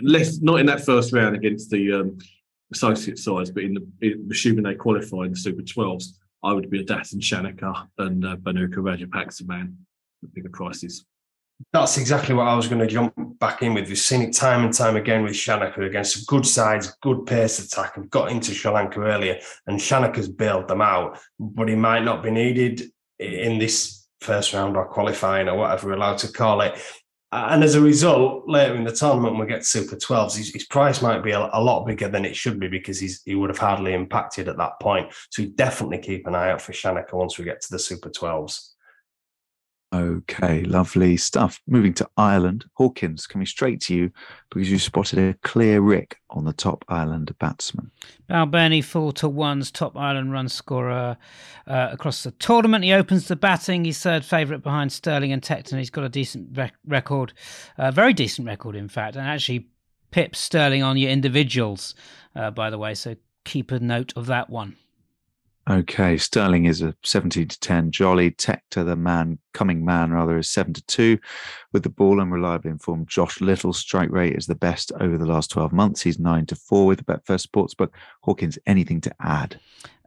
less 0.02 0.40
not 0.40 0.60
in 0.60 0.66
that 0.66 0.84
first 0.84 1.12
round 1.12 1.36
against 1.36 1.70
the 1.70 1.92
um, 1.92 2.18
associate 2.72 3.18
sides, 3.18 3.50
but 3.50 3.62
in 3.62 3.74
the 3.74 3.86
in, 4.00 4.28
assuming 4.30 4.64
they 4.64 4.74
qualify 4.74 5.24
in 5.24 5.32
the 5.32 5.38
Super 5.38 5.62
12s, 5.62 6.04
I 6.42 6.52
would 6.52 6.70
be 6.70 6.80
a 6.80 6.84
Dasun 6.84 7.20
Shanaka 7.20 7.88
and 7.98 8.24
uh, 8.24 8.36
Bhanuka 8.36 8.76
Rajapaksa 8.76 9.46
man 9.46 9.78
at 10.22 10.32
bigger 10.34 10.50
prices. 10.50 11.04
That's 11.72 11.98
exactly 11.98 12.34
what 12.34 12.48
I 12.48 12.56
was 12.56 12.66
going 12.66 12.80
to 12.80 12.86
jump 12.86 13.14
back 13.38 13.62
in 13.62 13.74
with. 13.74 13.88
We've 13.88 13.96
seen 13.96 14.22
it 14.22 14.32
time 14.32 14.64
and 14.64 14.74
time 14.74 14.96
again 14.96 15.22
with 15.22 15.34
Shanaka 15.34 15.86
against 15.86 16.26
good 16.26 16.44
sides, 16.44 16.96
good 17.00 17.26
pace 17.26 17.60
attack, 17.60 17.96
and 17.96 18.10
got 18.10 18.30
into 18.30 18.52
Sri 18.52 18.72
Lanka 18.72 19.00
earlier, 19.00 19.38
and 19.66 19.78
Shanaka's 19.78 20.28
bailed 20.28 20.68
them 20.68 20.80
out. 20.80 21.18
But 21.38 21.68
he 21.68 21.76
might 21.76 22.04
not 22.04 22.22
be 22.22 22.30
needed 22.30 22.82
in 23.20 23.58
this 23.58 24.06
first 24.20 24.52
round 24.52 24.76
or 24.76 24.86
qualifying 24.86 25.48
or 25.48 25.56
whatever 25.56 25.88
we're 25.88 25.94
allowed 25.94 26.18
to 26.18 26.32
call 26.32 26.60
it 26.62 26.80
and 27.34 27.64
as 27.64 27.74
a 27.74 27.80
result, 27.80 28.48
later 28.48 28.74
in 28.76 28.84
the 28.84 28.92
tournament, 28.92 29.38
we 29.38 29.46
get 29.46 29.64
Super 29.64 29.96
12s, 29.96 30.36
his, 30.36 30.52
his 30.52 30.66
price 30.66 31.02
might 31.02 31.22
be 31.22 31.32
a, 31.32 31.50
a, 31.52 31.60
lot 31.60 31.84
bigger 31.84 32.08
than 32.08 32.24
it 32.24 32.36
should 32.36 32.60
be 32.60 32.68
because 32.68 33.00
he 33.24 33.34
would 33.34 33.50
have 33.50 33.58
hardly 33.58 33.94
impacted 33.94 34.48
at 34.48 34.56
that 34.58 34.78
point. 34.80 35.12
So 35.30 35.44
definitely 35.44 35.98
keep 35.98 36.26
an 36.26 36.34
eye 36.34 36.50
out 36.50 36.62
for 36.62 36.72
Shanaka 36.72 37.14
once 37.14 37.38
we 37.38 37.44
get 37.44 37.60
to 37.62 37.70
the 37.70 37.78
Super 37.78 38.10
12s. 38.10 38.73
Okay, 39.94 40.64
lovely 40.64 41.16
stuff. 41.16 41.60
Moving 41.68 41.94
to 41.94 42.08
Ireland, 42.16 42.64
Hawkins, 42.74 43.28
coming 43.28 43.46
straight 43.46 43.80
to 43.82 43.94
you 43.94 44.10
because 44.50 44.68
you 44.68 44.80
spotted 44.80 45.20
a 45.20 45.34
clear 45.44 45.80
Rick 45.80 46.18
on 46.30 46.44
the 46.44 46.52
top 46.52 46.84
Ireland 46.88 47.32
batsman. 47.38 47.92
Balbirnie, 48.28 48.82
four 48.82 49.12
to 49.12 49.28
one's 49.28 49.70
top 49.70 49.96
Ireland 49.96 50.32
run 50.32 50.48
scorer 50.48 51.16
uh, 51.68 51.88
across 51.92 52.24
the 52.24 52.32
tournament. 52.32 52.82
He 52.82 52.92
opens 52.92 53.28
the 53.28 53.36
batting. 53.36 53.84
He's 53.84 54.00
third 54.00 54.24
favourite 54.24 54.64
behind 54.64 54.90
Stirling 54.90 55.30
and 55.30 55.40
Tector. 55.40 55.78
He's 55.78 55.90
got 55.90 56.02
a 56.02 56.08
decent 56.08 56.56
rec- 56.56 56.74
record, 56.84 57.32
a 57.78 57.84
uh, 57.84 57.90
very 57.92 58.12
decent 58.12 58.48
record, 58.48 58.74
in 58.74 58.88
fact, 58.88 59.14
and 59.14 59.28
actually 59.28 59.68
pips 60.10 60.40
Stirling 60.40 60.82
on 60.82 60.96
your 60.96 61.10
individuals, 61.10 61.94
uh, 62.34 62.50
by 62.50 62.68
the 62.68 62.78
way. 62.78 62.94
So 62.94 63.14
keep 63.44 63.70
a 63.70 63.78
note 63.78 64.12
of 64.16 64.26
that 64.26 64.50
one. 64.50 64.74
Okay, 65.68 66.18
Stirling 66.18 66.66
is 66.66 66.82
a 66.82 66.94
17 67.04 67.48
to 67.48 67.60
10. 67.60 67.90
Jolly, 67.90 68.30
Tector, 68.32 68.84
the 68.84 68.96
man, 68.96 69.38
coming 69.54 69.82
man 69.82 70.12
rather, 70.12 70.36
is 70.36 70.50
7 70.50 70.74
to 70.74 70.82
2. 70.84 71.18
With 71.72 71.84
the 71.84 71.88
ball 71.88 72.20
and 72.20 72.30
reliably 72.30 72.70
informed 72.70 73.08
Josh 73.08 73.40
Little, 73.40 73.72
strike 73.72 74.10
rate 74.10 74.36
is 74.36 74.46
the 74.46 74.54
best 74.54 74.92
over 75.00 75.16
the 75.16 75.24
last 75.24 75.50
12 75.50 75.72
months. 75.72 76.02
He's 76.02 76.18
9 76.18 76.44
to 76.46 76.56
4 76.56 76.84
with 76.84 76.98
the 76.98 77.04
Betfair 77.04 77.42
Sportsbook. 77.42 77.90
Hawkins, 78.20 78.58
anything 78.66 79.00
to 79.02 79.14
add? 79.20 79.58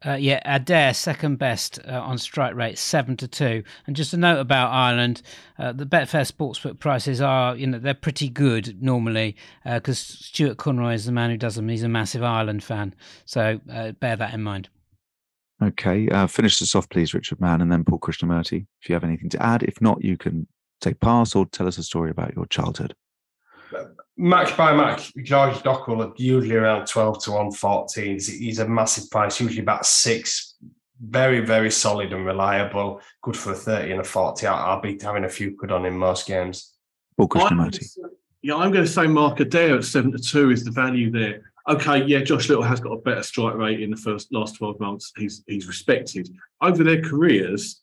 Uh, 0.06 0.14
yeah, 0.14 0.40
Adair 0.46 0.94
second 0.94 1.38
best 1.38 1.80
uh, 1.88 2.02
on 2.02 2.20
strike 2.20 2.54
rate, 2.54 2.78
seven 2.78 3.18
to 3.18 3.28
two. 3.28 3.64
And 3.88 3.96
just 3.96 4.14
a 4.14 4.18
note 4.18 4.40
about 4.40 4.70
Ireland: 4.70 5.24
uh, 5.58 5.74
the 5.74 5.88
Betfair 5.88 6.32
sportsbook 6.32 6.78
prices 6.78 7.20
are, 7.20 7.56
you 7.56 7.66
know, 7.66 7.80
they're 7.80 7.96
pretty 7.96 8.30
good 8.30 8.80
normally 8.80 9.36
because 9.64 10.00
uh, 10.00 10.24
Stuart 10.24 10.60
Conroy 10.60 10.94
is 10.94 11.06
the 11.06 11.12
man 11.12 11.32
who 11.32 11.38
does 11.38 11.56
them. 11.56 11.68
He's 11.68 11.82
a 11.82 11.90
massive 11.90 12.22
Ireland 12.22 12.64
fan, 12.64 12.94
so 13.26 13.60
uh, 13.74 13.94
bear 13.94 14.16
that 14.16 14.36
in 14.36 14.44
mind. 14.44 14.70
Okay, 15.62 16.08
uh, 16.10 16.28
finish 16.28 16.60
this 16.60 16.76
off, 16.76 16.88
please, 16.90 17.14
Richard 17.14 17.42
Mann, 17.42 17.62
and 17.62 17.72
then 17.72 17.84
Paul 17.84 18.00
Krishnamurty. 18.00 18.68
If 18.82 18.90
you 18.90 18.94
have 18.94 19.04
anything 19.04 19.30
to 19.30 19.42
add, 19.42 19.64
if 19.64 19.82
not, 19.82 20.04
you 20.04 20.16
can 20.16 20.48
take 20.82 21.00
pass 21.00 21.36
or 21.36 21.48
tell 21.48 21.68
us 21.68 21.80
a 21.80 21.84
story 21.84 22.12
about 22.12 22.36
your 22.36 22.46
childhood. 22.46 22.94
Match 24.16 24.56
by 24.56 24.74
match, 24.76 25.14
George 25.24 25.56
Dockrell 25.58 26.14
usually 26.18 26.56
around 26.56 26.88
12 26.88 27.24
to 27.24 27.32
114. 27.32 28.20
He's 28.20 28.60
a 28.60 28.68
massive 28.68 29.10
price, 29.10 29.40
usually 29.40 29.62
about 29.62 29.86
six. 29.86 30.56
Very, 31.02 31.42
very 31.42 31.70
solid 31.70 32.14
and 32.14 32.26
reliable. 32.26 33.02
Good 33.22 33.38
for 33.38 33.52
a 33.52 33.56
30 33.56 33.92
and 33.92 34.02
a 34.02 34.04
40. 34.04 34.48
I'll, 34.48 34.56
I'll 34.56 34.82
be 34.82 34.98
having 35.02 35.26
a 35.26 35.30
few 35.30 35.56
quid 35.58 35.72
on 35.72 35.86
in 35.86 35.98
most 35.98 36.28
games. 36.28 36.74
Paul 37.18 37.28
Krishnamurty. 37.28 37.86
Yeah, 38.44 38.56
I'm 38.56 38.72
going 38.72 38.86
to 38.86 38.92
say 38.92 39.08
Mark 39.08 39.40
Adair 39.40 39.78
at 39.78 39.84
7 39.84 40.12
to 40.12 40.20
2 40.20 40.52
is 40.52 40.64
the 40.64 40.72
value 40.72 41.12
there 41.12 41.42
okay, 41.68 42.04
yeah, 42.06 42.22
Josh 42.22 42.50
Little 42.50 42.64
has 42.64 42.80
got 42.80 42.94
a 42.94 43.02
better 43.02 43.24
strike 43.24 43.56
rate 43.56 43.82
in 43.82 43.92
the 43.92 43.98
first 43.98 44.34
last 44.34 44.58
12 44.58 44.80
months. 44.80 45.12
He's 45.18 45.44
he's 45.48 45.68
respected. 45.68 46.30
Over 46.62 46.84
their 46.84 47.02
careers, 47.02 47.82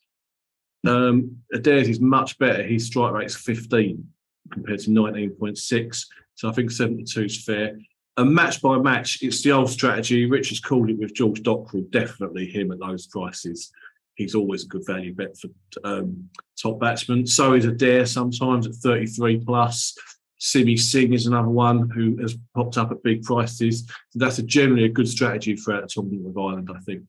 um, 0.85 1.37
Adair's 1.53 1.89
is 1.89 1.99
much 1.99 2.37
better. 2.37 2.63
His 2.63 2.87
strike 2.87 3.13
rate 3.13 3.27
is 3.27 3.35
15 3.35 4.05
compared 4.51 4.79
to 4.79 4.89
19.6. 4.89 6.05
So 6.35 6.49
I 6.49 6.51
think 6.51 6.71
72 6.71 7.23
is 7.23 7.43
fair. 7.43 7.77
And 8.17 8.33
match 8.33 8.61
by 8.61 8.77
match, 8.77 9.21
it's 9.21 9.41
the 9.41 9.51
old 9.51 9.69
strategy. 9.69 10.25
Richard's 10.29 10.61
called 10.61 10.89
it 10.89 10.97
with 10.97 11.13
George 11.13 11.41
Dockrell, 11.41 11.89
definitely 11.91 12.45
him 12.45 12.71
at 12.71 12.79
those 12.79 13.07
prices. 13.07 13.71
He's 14.15 14.35
always 14.35 14.63
a 14.63 14.67
good 14.67 14.85
value 14.85 15.13
bet 15.13 15.37
for 15.37 15.49
um, 15.83 16.29
top 16.61 16.79
batsmen. 16.79 17.27
So 17.27 17.53
is 17.53 17.65
Adair 17.65 18.05
sometimes 18.05 18.67
at 18.67 18.75
33 18.75 19.39
plus. 19.39 19.97
Simi 20.39 20.77
Singh 20.77 21.13
is 21.13 21.27
another 21.27 21.49
one 21.49 21.89
who 21.89 22.17
has 22.21 22.37
popped 22.53 22.77
up 22.77 22.91
at 22.91 23.03
big 23.03 23.23
prices. 23.23 23.85
So 24.09 24.19
that's 24.19 24.39
a 24.39 24.43
generally 24.43 24.85
a 24.85 24.89
good 24.89 25.07
strategy 25.07 25.55
for 25.55 25.75
a 25.75 25.87
tournament 25.87 26.27
of 26.27 26.37
Ireland, 26.37 26.69
I 26.75 26.79
think. 26.79 27.03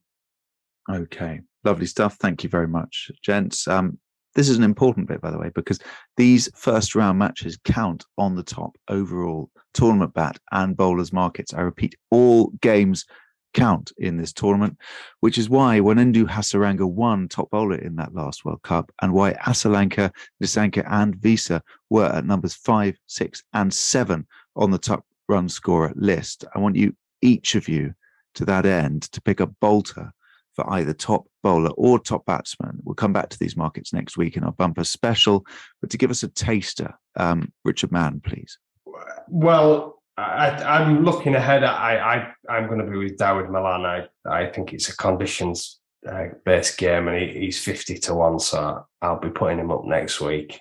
Okay, 0.90 1.40
lovely 1.64 1.86
stuff. 1.86 2.16
Thank 2.16 2.44
you 2.44 2.48
very 2.48 2.68
much, 2.68 3.10
gents. 3.22 3.66
Um, 3.66 3.98
this 4.36 4.48
is 4.48 4.58
an 4.58 4.62
important 4.62 5.08
bit, 5.08 5.20
by 5.20 5.30
the 5.30 5.38
way, 5.38 5.50
because 5.54 5.80
these 6.16 6.48
first 6.54 6.94
round 6.94 7.18
matches 7.18 7.58
count 7.64 8.04
on 8.18 8.36
the 8.36 8.42
top 8.42 8.76
overall 8.88 9.50
tournament 9.74 10.14
bat 10.14 10.38
and 10.52 10.76
bowlers 10.76 11.12
markets. 11.12 11.54
I 11.54 11.62
repeat, 11.62 11.96
all 12.10 12.52
games 12.60 13.06
count 13.56 13.90
in 13.96 14.18
this 14.18 14.32
tournament, 14.32 14.78
which 15.20 15.38
is 15.38 15.50
why 15.50 15.80
Wanindu 15.80 16.26
Hasaranga 16.26 16.88
won 16.88 17.26
top 17.26 17.50
bowler 17.50 17.78
in 17.78 17.96
that 17.96 18.14
last 18.14 18.44
World 18.44 18.62
Cup 18.62 18.92
and 19.00 19.12
why 19.12 19.32
Asalanka, 19.32 20.12
Nissanka, 20.42 20.86
and 20.88 21.16
Wiese 21.16 21.60
were 21.90 22.06
at 22.06 22.26
numbers 22.26 22.54
five, 22.54 22.96
six, 23.06 23.42
and 23.54 23.72
seven 23.72 24.26
on 24.54 24.70
the 24.70 24.78
top 24.78 25.04
run 25.28 25.48
scorer 25.48 25.92
list. 25.96 26.44
I 26.54 26.58
want 26.58 26.76
you, 26.76 26.94
each 27.22 27.54
of 27.54 27.68
you, 27.68 27.94
to 28.34 28.44
that 28.44 28.66
end, 28.66 29.10
to 29.12 29.22
pick 29.22 29.40
a 29.40 29.46
bolter 29.46 30.12
for 30.54 30.70
either 30.72 30.92
top 30.92 31.26
bowler 31.42 31.70
or 31.70 31.98
top 31.98 32.26
batsman. 32.26 32.78
We'll 32.84 32.94
come 32.94 33.12
back 33.12 33.30
to 33.30 33.38
these 33.38 33.56
markets 33.56 33.92
next 33.92 34.18
week 34.18 34.36
in 34.36 34.44
our 34.44 34.52
bumper 34.52 34.84
special, 34.84 35.46
but 35.80 35.90
to 35.90 35.98
give 35.98 36.10
us 36.10 36.22
a 36.22 36.28
taster, 36.28 36.94
um, 37.16 37.52
Richard 37.64 37.90
Mann, 37.90 38.20
please. 38.20 38.58
Well, 39.28 39.95
I, 40.18 40.82
am 40.82 41.04
looking 41.04 41.34
ahead. 41.34 41.62
I, 41.62 42.32
I, 42.48 42.58
am 42.58 42.68
going 42.68 42.78
to 42.78 42.90
be 42.90 42.96
with 42.96 43.18
Dawid 43.18 43.50
Malan. 43.50 43.84
I, 43.84 44.08
I 44.26 44.46
think 44.46 44.72
it's 44.72 44.88
a 44.88 44.96
conditions 44.96 45.80
uh, 46.08 46.28
based 46.44 46.78
game, 46.78 47.08
and 47.08 47.18
he, 47.18 47.40
he's 47.40 47.62
50 47.62 47.98
to 47.98 48.14
one. 48.14 48.38
So 48.38 48.86
I'll 49.02 49.20
be 49.20 49.28
putting 49.28 49.58
him 49.58 49.70
up 49.70 49.84
next 49.84 50.20
week. 50.20 50.60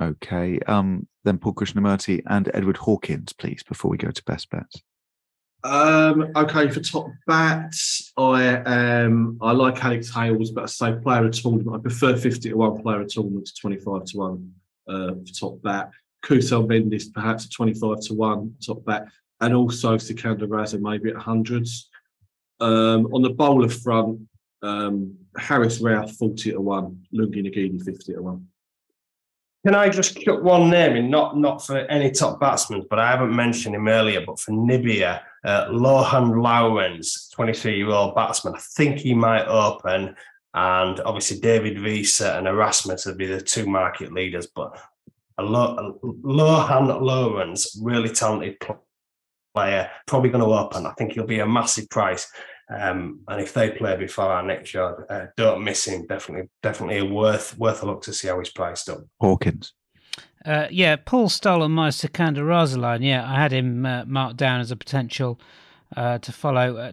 Okay. 0.00 0.58
Um. 0.66 1.06
Then 1.24 1.38
Paul 1.38 1.54
Krishnamurty 1.54 2.22
and 2.26 2.50
Edward 2.54 2.78
Hawkins, 2.78 3.32
please, 3.32 3.62
before 3.62 3.90
we 3.90 3.98
go 3.98 4.10
to 4.10 4.24
best 4.24 4.50
bets. 4.50 4.82
Um. 5.62 6.32
Okay. 6.34 6.68
For 6.68 6.80
top 6.80 7.06
bats, 7.26 8.12
I 8.16 8.56
um 8.56 9.38
I 9.40 9.52
like 9.52 9.84
Alex 9.84 10.12
Hales, 10.12 10.50
but 10.50 10.64
I 10.64 10.66
say 10.66 10.96
player 11.00 11.26
of 11.26 11.32
tournament. 11.32 11.76
I 11.76 11.78
prefer 11.78 12.16
50 12.16 12.48
to 12.48 12.54
one 12.54 12.82
player 12.82 13.02
of 13.02 13.08
tournament 13.08 13.46
to 13.46 13.54
25 13.60 14.04
to 14.04 14.16
one 14.16 14.52
uh, 14.88 15.14
for 15.14 15.34
top 15.38 15.62
bat. 15.62 15.90
Kusal 16.24 16.66
Mendis 16.66 17.12
perhaps 17.12 17.48
25 17.48 18.00
to 18.00 18.14
1 18.14 18.54
top 18.64 18.84
bat, 18.84 19.06
and 19.40 19.54
also 19.54 19.96
Sikander 19.96 20.48
Raza 20.48 20.80
maybe 20.80 21.10
at 21.10 21.16
hundreds. 21.16 21.88
Um, 22.60 23.06
on 23.12 23.22
the 23.22 23.30
bowler 23.30 23.68
front, 23.68 24.20
um, 24.62 25.16
Haris 25.36 25.80
Rauf 25.80 26.10
40 26.16 26.52
to 26.52 26.60
1, 26.60 27.06
Lungi 27.14 27.44
Ngidi 27.46 27.82
50 27.82 28.14
to 28.14 28.22
1. 28.22 28.46
Can 29.66 29.74
I 29.74 29.88
just 29.88 30.18
chuck 30.20 30.42
one 30.42 30.70
name 30.70 30.96
in? 30.96 31.10
Not 31.10 31.36
not 31.36 31.66
for 31.66 31.78
any 31.78 32.12
top 32.12 32.38
batsmen, 32.38 32.86
but 32.88 33.00
I 33.00 33.10
haven't 33.10 33.34
mentioned 33.34 33.74
him 33.74 33.88
earlier. 33.88 34.22
But 34.24 34.38
for 34.38 34.52
Namibia, 34.52 35.20
uh, 35.44 35.66
Lohan 35.66 36.30
Louwrens, 36.30 37.30
23 37.32 37.76
year 37.76 37.90
old 37.90 38.14
batsman, 38.14 38.54
I 38.54 38.60
think 38.76 38.98
he 38.98 39.14
might 39.14 39.46
open. 39.46 40.14
And 40.54 41.00
obviously, 41.00 41.40
David 41.40 41.82
Wiese 41.82 42.20
and 42.20 42.46
Erasmus 42.46 43.04
would 43.06 43.18
be 43.18 43.26
the 43.26 43.40
two 43.40 43.66
market 43.66 44.12
leaders. 44.12 44.46
But 44.46 44.78
Lo- 45.42 45.98
Lohan 46.02 47.00
Louwrens, 47.00 47.76
really 47.82 48.10
talented 48.10 48.56
player, 49.54 49.90
probably 50.06 50.30
going 50.30 50.44
to 50.44 50.50
open. 50.50 50.86
I 50.86 50.92
think 50.92 51.12
he'll 51.12 51.26
be 51.26 51.40
a 51.40 51.46
massive 51.46 51.88
price. 51.90 52.30
Um, 52.70 53.20
and 53.28 53.40
if 53.40 53.54
they 53.54 53.70
play 53.70 53.96
before 53.96 54.26
our 54.26 54.42
next 54.42 54.70
show, 54.70 54.96
uh, 55.08 55.26
don't 55.36 55.64
miss 55.64 55.86
him. 55.86 56.06
Definitely, 56.06 56.48
definitely 56.62 57.02
worth 57.10 57.56
worth 57.58 57.82
a 57.82 57.86
look 57.86 58.02
to 58.02 58.12
see 58.12 58.28
how 58.28 58.38
he's 58.38 58.50
priced 58.50 58.90
up. 58.90 58.98
Hawkins. 59.20 59.72
Uh, 60.44 60.66
yeah, 60.70 60.96
Paul 60.96 61.28
Stoll 61.28 61.66
my 61.68 61.88
Sikander 61.88 62.44
Raza 62.44 62.76
line. 62.78 63.02
Yeah, 63.02 63.28
I 63.28 63.40
had 63.40 63.52
him 63.52 63.86
uh, 63.86 64.04
marked 64.04 64.36
down 64.36 64.60
as 64.60 64.70
a 64.70 64.76
potential 64.76 65.40
uh, 65.96 66.18
to 66.18 66.32
follow. 66.32 66.76
Uh, 66.76 66.92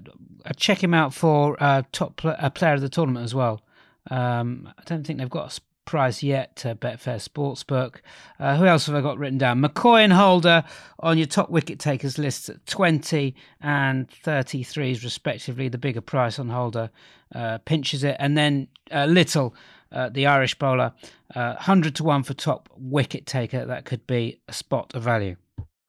check 0.55 0.81
him 0.81 0.93
out 0.93 1.13
for 1.13 1.61
uh, 1.61 1.83
top 1.91 2.15
pl- 2.17 2.35
player 2.51 2.73
of 2.73 2.81
the 2.81 2.89
tournament 2.89 3.25
as 3.25 3.35
well. 3.35 3.61
Um, 4.09 4.71
I 4.77 4.83
don't 4.85 5.05
think 5.05 5.19
they've 5.19 5.29
got 5.29 5.47
a 5.47 5.61
price 5.85 6.23
yet 6.23 6.55
to 6.57 6.75
Betfair 6.75 7.17
Sportsbook. 7.17 7.97
Uh, 8.39 8.57
who 8.57 8.65
else 8.65 8.87
have 8.87 8.95
I 8.95 9.01
got 9.01 9.17
written 9.17 9.37
down? 9.37 9.61
McCoy 9.61 10.01
and 10.01 10.13
Holder 10.13 10.63
on 10.99 11.17
your 11.17 11.27
top 11.27 11.49
wicket 11.49 11.79
takers 11.79 12.17
lists 12.17 12.49
at 12.49 12.65
20 12.65 13.35
and 13.61 14.09
33s 14.09 15.03
respectively. 15.03 15.69
The 15.69 15.77
bigger 15.77 16.01
price 16.01 16.39
on 16.39 16.49
Holder 16.49 16.89
uh, 17.33 17.59
pinches 17.59 18.03
it. 18.03 18.17
And 18.19 18.37
then 18.37 18.67
uh, 18.91 19.05
Little, 19.05 19.55
uh, 19.91 20.09
the 20.09 20.25
Irish 20.27 20.55
bowler, 20.55 20.93
100 21.33 21.87
uh, 21.87 21.95
to 21.95 22.03
1 22.03 22.23
for 22.23 22.33
top 22.33 22.69
wicket 22.75 23.25
taker. 23.25 23.65
That 23.65 23.85
could 23.85 24.05
be 24.07 24.41
a 24.47 24.53
spot 24.53 24.93
of 24.95 25.03
value. 25.03 25.35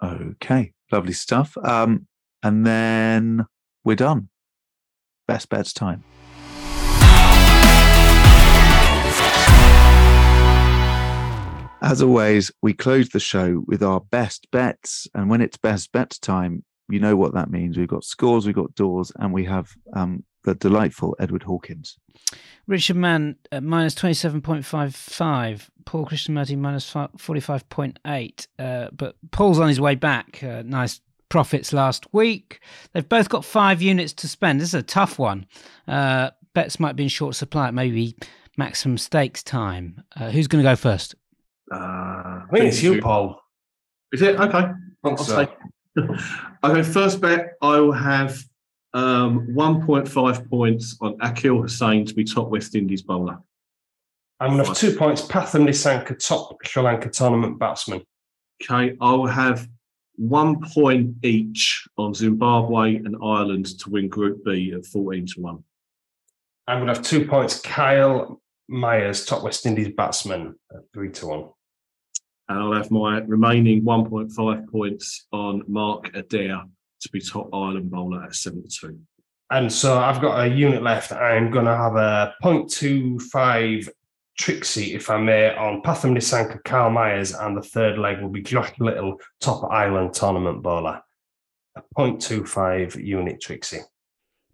Okay, 0.03 0.73
lovely 0.93 1.13
stuff. 1.13 1.57
Um, 1.63 2.07
and 2.43 2.67
then 2.67 3.47
we're 3.85 3.97
done. 3.97 4.29
Best 5.27 5.49
bets 5.49 5.73
time. 5.73 6.05
As 11.87 12.03
always, 12.03 12.51
we 12.63 12.73
close 12.73 13.11
the 13.11 13.21
show 13.21 13.63
with 13.69 13.81
our 13.81 14.01
best 14.01 14.51
bets. 14.51 15.07
And 15.15 15.31
when 15.31 15.41
it's 15.41 15.57
best 15.57 15.93
bet 15.93 16.19
time, 16.21 16.65
you 16.89 16.99
know 16.99 17.15
what 17.15 17.33
that 17.35 17.49
means. 17.49 17.79
We've 17.79 17.87
got 17.87 18.03
scores, 18.03 18.45
we've 18.45 18.57
got 18.57 18.75
doors, 18.75 19.13
and 19.21 19.33
we 19.33 19.45
have 19.45 19.71
um, 19.93 20.25
the 20.43 20.57
delightful 20.57 21.15
Edward 21.21 21.45
Hawkins. 21.45 21.97
Richard 22.67 22.97
Mann 22.97 23.37
at 23.53 23.63
minus 23.63 23.95
27.55. 23.95 25.69
Paul 25.85 26.07
Krishnamurty 26.07 26.59
minus 26.59 26.93
45.8. 26.93 28.47
Uh, 28.59 28.89
but 28.91 29.15
Paul's 29.31 29.61
on 29.61 29.69
his 29.69 29.81
way 29.81 29.95
back. 29.95 30.43
Uh, 30.43 30.65
nice 30.67 31.01
profits 31.29 31.73
last 31.73 32.13
week. 32.13 32.59
They've 32.95 33.09
both 33.09 33.29
got 33.29 33.45
five 33.45 33.81
units 33.81 34.13
to 34.15 34.27
spend. 34.29 34.61
This 34.61 34.71
is 34.71 34.75
a 34.75 34.83
tough 34.83 35.21
one. 35.21 35.47
Uh, 35.87 36.31
bets 36.53 36.81
might 36.81 36.97
be 36.97 37.05
in 37.05 37.09
short 37.11 37.37
supply. 37.37 37.71
Maybe 37.71 38.17
maximum 38.57 38.99
stakes 38.99 39.45
time. 39.45 40.03
Uh, 40.17 40.31
who's 40.31 40.49
going 40.49 40.65
to 40.65 40.69
go 40.69 40.75
first? 40.75 41.15
Uh, 41.73 41.77
I 41.77 42.47
think 42.53 42.65
it's 42.67 42.83
you, 42.83 43.01
Paul. 43.01 43.41
Is 44.13 44.23
it 44.23 44.39
okay? 44.39 44.71
I'll 45.05 45.17
so. 45.17 45.49
okay, 46.65 46.83
first 46.83 47.21
bet 47.21 47.55
I 47.63 47.81
will 47.81 47.93
have 47.93 48.39
um, 48.95 49.49
1.5 49.49 50.49
points 50.49 50.97
on 51.01 51.17
Akeal 51.19 51.63
Hosein 51.63 52.07
to 52.07 52.15
be 52.15 52.25
top 52.25 52.49
West 52.49 52.75
Indies 52.75 53.03
bowler. 53.03 53.39
I'm 54.39 54.51
going 54.51 54.63
to 54.63 54.69
have 54.69 54.77
two 54.77 54.95
points. 54.95 55.23
Pathum 55.23 55.67
Nissanka, 55.67 56.19
top 56.19 56.59
Sri 56.65 56.83
Lanka 56.83 57.09
tournament 57.09 57.59
batsman. 57.59 58.03
Okay, 58.63 58.97
I 59.01 59.13
will 59.13 59.27
have 59.27 59.69
one 60.17 60.61
point 60.61 61.17
each 61.23 61.87
on 61.97 62.15
Zimbabwe 62.15 62.97
and 62.97 63.17
Ireland 63.23 63.79
to 63.81 63.91
win 63.91 64.09
Group 64.09 64.45
B 64.45 64.73
at 64.73 64.85
14 64.87 65.27
to 65.27 65.41
1. 65.41 65.65
I'm 66.69 66.79
going 66.79 66.89
to 66.89 66.95
have 66.95 67.03
two 67.03 67.27
points. 67.27 67.61
Kyle 67.61 68.41
Mayers, 68.71 69.27
top 69.27 69.43
West 69.43 69.67
Indies 69.67 69.93
batsman, 69.97 70.57
at 70.73 70.81
three 70.93 71.11
to 71.13 71.27
one. 71.27 71.49
And 72.49 72.59
I'll 72.59 72.73
have 72.73 72.91
my 72.91 73.19
remaining 73.21 73.83
1.5 73.83 74.69
points 74.69 75.27
on 75.33 75.63
Mark 75.67 76.11
Adair 76.15 76.63
to 77.01 77.09
be 77.11 77.21
top 77.21 77.49
Ireland 77.53 77.91
bowler 77.91 78.25
at 78.25 78.35
72. 78.35 78.99
And 79.51 79.73
so 79.73 79.99
I've 79.99 80.21
got 80.21 80.41
a 80.41 80.49
unit 80.49 80.83
left. 80.83 81.13
I'm 81.13 81.51
going 81.51 81.67
to 81.67 81.77
have 81.77 81.97
a 81.97 82.35
0.25 82.43 83.89
Trixie, 84.39 84.95
if 84.95 85.09
I 85.09 85.19
may, 85.19 85.55
on 85.55 85.83
Pathum 85.83 86.17
Nissanka, 86.17 86.63
Kyle 86.63 86.91
Mayers, 86.91 87.35
and 87.39 87.57
the 87.57 87.63
third 87.63 87.99
leg 87.99 88.21
will 88.21 88.29
be 88.29 88.43
Josh 88.43 88.73
Little, 88.79 89.19
top 89.41 89.71
Ireland 89.71 90.15
tournament 90.15 90.63
bowler. 90.63 91.01
A 91.77 91.83
0.25 91.97 93.03
unit 93.03 93.41
Trixie. 93.41 93.81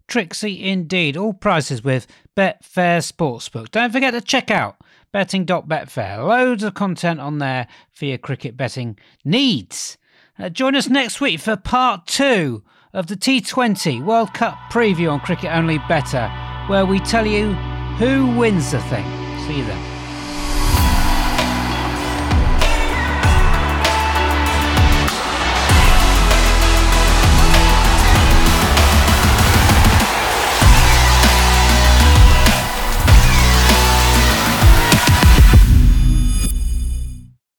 Trixie 0.07 0.63
indeed. 0.63 1.17
All 1.17 1.33
prices 1.33 1.83
with 1.83 2.07
Betfair 2.35 2.99
Sportsbook. 2.99 3.71
Don't 3.71 3.91
forget 3.91 4.13
to 4.13 4.21
check 4.21 4.51
out 4.51 4.77
betting.betfair. 5.11 6.27
Loads 6.27 6.63
of 6.63 6.73
content 6.73 7.19
on 7.19 7.37
there 7.37 7.67
for 7.91 8.05
your 8.05 8.17
cricket 8.17 8.57
betting 8.57 8.97
needs. 9.23 9.97
Uh, 10.37 10.49
join 10.49 10.75
us 10.75 10.89
next 10.89 11.21
week 11.21 11.39
for 11.39 11.55
part 11.55 12.07
two 12.07 12.63
of 12.93 13.07
the 13.07 13.15
T20 13.15 14.03
World 14.03 14.33
Cup 14.33 14.57
preview 14.71 15.11
on 15.11 15.19
Cricket 15.19 15.51
Only 15.51 15.79
Better, 15.87 16.29
where 16.67 16.85
we 16.85 16.99
tell 16.99 17.25
you 17.25 17.53
who 17.97 18.35
wins 18.37 18.71
the 18.71 18.81
thing. 18.83 19.05
See 19.47 19.59
you 19.59 19.65
then. 19.65 19.92